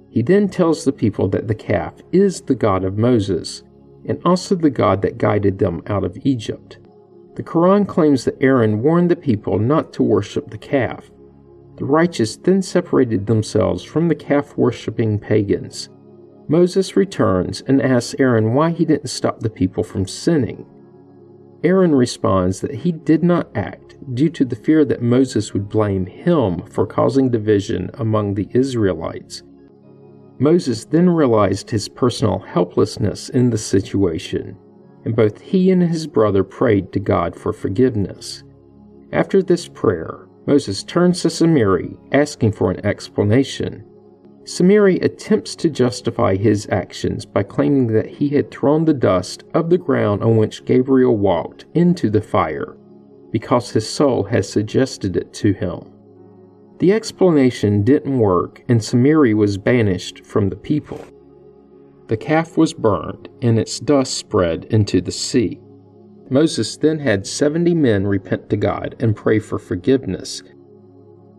He 0.10 0.22
then 0.22 0.50
tells 0.50 0.84
the 0.84 0.92
people 0.92 1.28
that 1.30 1.48
the 1.48 1.56
calf 1.56 1.94
is 2.12 2.42
the 2.42 2.56
God 2.56 2.84
of 2.84 2.98
Moses 2.98 3.64
and 4.06 4.20
also 4.24 4.56
the 4.56 4.70
God 4.70 5.02
that 5.02 5.18
guided 5.18 5.60
them 5.60 5.84
out 5.88 6.04
of 6.04 6.18
Egypt. 6.24 6.80
The 7.36 7.44
Quran 7.44 7.88
claims 7.88 8.26
that 8.26 8.42
Aaron 8.42 8.82
warned 8.82 9.12
the 9.12 9.16
people 9.16 9.60
not 9.60 9.94
to 9.94 10.04
worship 10.04 10.50
the 10.50 10.58
calf 10.58 11.10
the 11.78 11.86
righteous 11.86 12.38
then 12.38 12.62
separated 12.62 13.28
themselves 13.28 13.84
from 13.84 14.08
the 14.08 14.16
calf 14.16 14.58
worshipping 14.58 15.20
pagans. 15.20 15.90
Moses 16.48 16.96
returns 16.96 17.62
and 17.62 17.82
asks 17.82 18.16
Aaron 18.18 18.54
why 18.54 18.72
he 18.72 18.84
didn't 18.84 19.10
stop 19.10 19.40
the 19.40 19.50
people 19.50 19.84
from 19.84 20.08
sinning. 20.08 20.66
Aaron 21.64 21.94
responds 21.94 22.62
that 22.62 22.74
he 22.74 22.92
did 22.92 23.24
not 23.24 23.50
act 23.56 23.96
due 24.16 24.30
to 24.30 24.46
the 24.46 24.56
fear 24.56 24.86
that 24.86 25.02
Moses 25.02 25.54
would 25.54 25.70
blame 25.70 26.06
him 26.06 26.66
for 26.66 26.88
causing 26.88 27.30
division 27.30 27.92
among 27.96 28.34
the 28.34 28.50
Israelites. 28.54 29.44
Moses 30.40 30.86
then 30.86 31.10
realized 31.10 31.70
his 31.70 31.90
personal 31.90 32.40
helplessness 32.40 33.30
in 33.30 33.50
the 33.50 33.58
situation, 33.58 34.56
and 35.04 35.16
both 35.16 35.42
he 35.42 35.72
and 35.72 35.82
his 35.82 36.06
brother 36.06 36.44
prayed 36.44 36.92
to 36.94 37.00
God 37.00 37.36
for 37.36 37.52
forgiveness. 37.52 38.44
After 39.12 39.42
this 39.42 39.68
prayer, 39.68 40.28
Moses 40.46 40.84
turns 40.84 41.22
to 41.22 41.30
Samiri, 41.30 41.98
asking 42.12 42.52
for 42.52 42.70
an 42.70 42.86
explanation. 42.86 43.84
Samiri 44.44 45.04
attempts 45.04 45.56
to 45.56 45.70
justify 45.70 46.36
his 46.36 46.70
actions 46.70 47.26
by 47.26 47.44
claiming 47.44 47.88
that 47.88 48.08
he 48.08 48.30
had 48.30 48.52
thrown 48.52 48.86
the 48.86 48.94
dust 48.94 49.44
of 49.54 49.70
the 49.70 49.78
ground 49.78 50.24
on 50.24 50.38
which 50.38 50.64
Gabriel 50.66 51.18
walked 51.18 51.66
into 51.74 52.10
the 52.10 52.22
fire, 52.22 52.78
because 53.32 53.72
his 53.72 53.90
soul 53.90 54.24
had 54.24 54.46
suggested 54.46 55.18
it 55.18 55.34
to 55.34 55.52
him. 55.52 55.82
The 56.80 56.94
explanation 56.94 57.84
didn't 57.84 58.20
work, 58.20 58.64
and 58.68 58.80
Samiri 58.80 59.34
was 59.34 59.58
banished 59.58 60.24
from 60.26 60.50
the 60.50 60.56
people. 60.56 61.04
The 62.08 62.18
calf 62.18 62.56
was 62.56 62.74
burned, 62.74 63.30
and 63.42 63.58
its 63.58 63.80
dust 63.80 64.14
spread 64.14 64.66
into 64.66 65.02
the 65.02 65.12
sea. 65.12 65.60
Moses 66.30 66.78
then 66.78 67.00
had 67.00 67.26
70 67.26 67.74
men 67.74 68.06
repent 68.06 68.50
to 68.50 68.58
God 68.58 68.96
and 69.00 69.16
pray 69.16 69.40
for 69.40 69.58
forgiveness. 69.58 70.44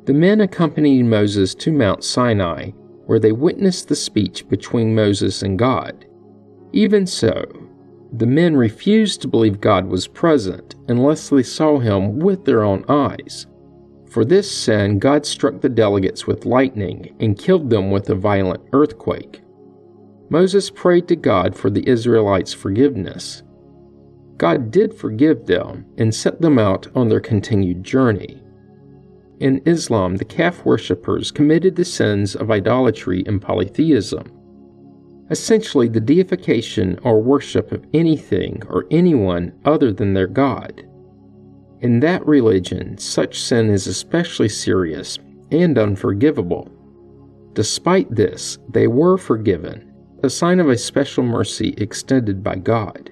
The 0.06 0.14
men 0.14 0.40
accompanied 0.40 1.04
Moses 1.04 1.54
to 1.56 1.72
Mount 1.72 2.02
Sinai, 2.02 2.70
where 3.06 3.20
they 3.20 3.32
witnessed 3.32 3.88
the 3.88 3.96
speech 3.96 4.48
between 4.48 4.94
Moses 4.94 5.42
and 5.42 5.58
God. 5.58 6.06
Even 6.72 7.06
so, 7.06 7.44
the 8.12 8.26
men 8.26 8.56
refused 8.56 9.20
to 9.22 9.28
believe 9.28 9.60
God 9.60 9.86
was 9.86 10.08
present 10.08 10.74
unless 10.88 11.28
they 11.28 11.42
saw 11.42 11.78
him 11.78 12.18
with 12.18 12.44
their 12.44 12.64
own 12.64 12.84
eyes. 12.88 13.46
For 14.18 14.24
this 14.24 14.50
sin, 14.50 14.98
God 14.98 15.24
struck 15.24 15.60
the 15.60 15.68
delegates 15.68 16.26
with 16.26 16.44
lightning 16.44 17.14
and 17.20 17.38
killed 17.38 17.70
them 17.70 17.92
with 17.92 18.10
a 18.10 18.16
violent 18.16 18.64
earthquake. 18.72 19.42
Moses 20.28 20.70
prayed 20.70 21.06
to 21.06 21.14
God 21.14 21.54
for 21.54 21.70
the 21.70 21.88
Israelites' 21.88 22.52
forgiveness. 22.52 23.44
God 24.36 24.72
did 24.72 24.92
forgive 24.92 25.46
them 25.46 25.86
and 25.98 26.12
set 26.12 26.40
them 26.40 26.58
out 26.58 26.88
on 26.96 27.08
their 27.08 27.20
continued 27.20 27.84
journey. 27.84 28.42
In 29.38 29.62
Islam, 29.66 30.16
the 30.16 30.24
calf 30.24 30.64
worshippers 30.64 31.30
committed 31.30 31.76
the 31.76 31.84
sins 31.84 32.34
of 32.34 32.50
idolatry 32.50 33.22
and 33.24 33.40
polytheism. 33.40 34.32
Essentially, 35.30 35.86
the 35.86 36.00
deification 36.00 36.98
or 37.04 37.22
worship 37.22 37.70
of 37.70 37.86
anything 37.94 38.64
or 38.68 38.84
anyone 38.90 39.52
other 39.64 39.92
than 39.92 40.12
their 40.12 40.26
God. 40.26 40.87
In 41.80 42.00
that 42.00 42.26
religion, 42.26 42.98
such 42.98 43.40
sin 43.40 43.70
is 43.70 43.86
especially 43.86 44.48
serious 44.48 45.18
and 45.52 45.78
unforgivable. 45.78 46.70
Despite 47.52 48.12
this, 48.14 48.58
they 48.68 48.86
were 48.86 49.16
forgiven, 49.16 49.92
a 50.22 50.30
sign 50.30 50.58
of 50.58 50.68
a 50.68 50.76
special 50.76 51.22
mercy 51.22 51.74
extended 51.78 52.42
by 52.42 52.56
God. 52.56 53.10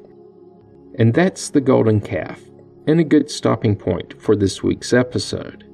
And 0.99 1.15
that's 1.15 1.51
the 1.51 1.61
golden 1.61 2.01
calf, 2.01 2.41
and 2.87 2.99
a 2.99 3.05
good 3.05 3.31
stopping 3.31 3.77
point 3.77 4.21
for 4.21 4.35
this 4.35 4.63
week's 4.63 4.93
episode. 4.93 5.65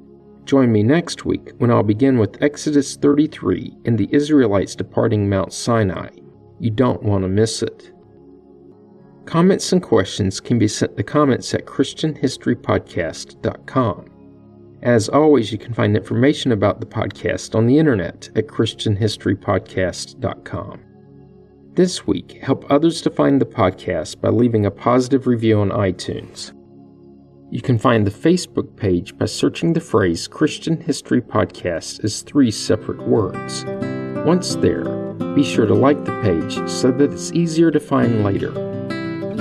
Join 0.44 0.70
me 0.72 0.82
next 0.82 1.24
week 1.24 1.52
when 1.58 1.70
I'll 1.70 1.82
begin 1.82 2.18
with 2.18 2.42
Exodus 2.42 2.96
33 2.96 3.76
and 3.84 3.96
the 3.96 4.08
Israelites 4.12 4.74
departing 4.74 5.28
Mount 5.28 5.52
Sinai. 5.52 6.10
You 6.58 6.70
don't 6.70 7.02
want 7.02 7.22
to 7.22 7.28
miss 7.28 7.62
it. 7.62 7.92
Comments 9.24 9.72
and 9.72 9.82
questions 9.82 10.40
can 10.40 10.58
be 10.58 10.68
sent 10.68 10.96
to 10.96 11.02
comments 11.02 11.52
at 11.54 11.66
ChristianHistoryPodcast.com. 11.66 14.08
As 14.82 15.08
always, 15.08 15.50
you 15.52 15.58
can 15.58 15.72
find 15.72 15.96
information 15.96 16.50
about 16.50 16.80
the 16.80 16.86
podcast 16.86 17.54
on 17.54 17.66
the 17.66 17.78
internet 17.78 18.28
at 18.34 18.48
ChristianHistoryPodcast.com. 18.48 20.80
This 21.74 22.04
week, 22.06 22.32
help 22.42 22.66
others 22.68 23.00
to 23.02 23.10
find 23.10 23.40
the 23.40 23.46
podcast 23.46 24.20
by 24.20 24.30
leaving 24.30 24.66
a 24.66 24.70
positive 24.70 25.28
review 25.28 25.60
on 25.60 25.70
iTunes. 25.70 26.52
You 27.52 27.62
can 27.62 27.78
find 27.78 28.04
the 28.06 28.10
Facebook 28.10 28.76
page 28.76 29.16
by 29.16 29.26
searching 29.26 29.72
the 29.72 29.80
phrase 29.80 30.26
Christian 30.26 30.80
History 30.80 31.22
Podcast 31.22 32.02
as 32.02 32.22
three 32.22 32.50
separate 32.50 33.06
words. 33.06 33.64
Once 34.26 34.56
there, 34.56 34.82
be 35.34 35.44
sure 35.44 35.66
to 35.66 35.74
like 35.74 36.04
the 36.04 36.20
page 36.22 36.68
so 36.68 36.90
that 36.90 37.12
it's 37.12 37.30
easier 37.32 37.70
to 37.70 37.78
find 37.78 38.24
later. 38.24 38.71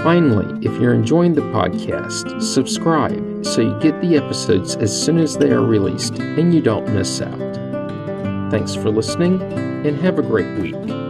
Finally, 0.03 0.65
if 0.65 0.81
you're 0.81 0.95
enjoying 0.95 1.35
the 1.35 1.41
podcast, 1.41 2.41
subscribe 2.41 3.45
so 3.45 3.61
you 3.61 3.79
get 3.79 4.01
the 4.01 4.17
episodes 4.17 4.75
as 4.77 4.91
soon 4.91 5.19
as 5.19 5.37
they 5.37 5.51
are 5.51 5.63
released 5.63 6.17
and 6.17 6.55
you 6.55 6.59
don't 6.59 6.91
miss 6.91 7.21
out. 7.21 8.49
Thanks 8.49 8.73
for 8.73 8.89
listening 8.89 9.39
and 9.85 9.95
have 9.97 10.17
a 10.17 10.23
great 10.23 10.59
week. 10.59 11.00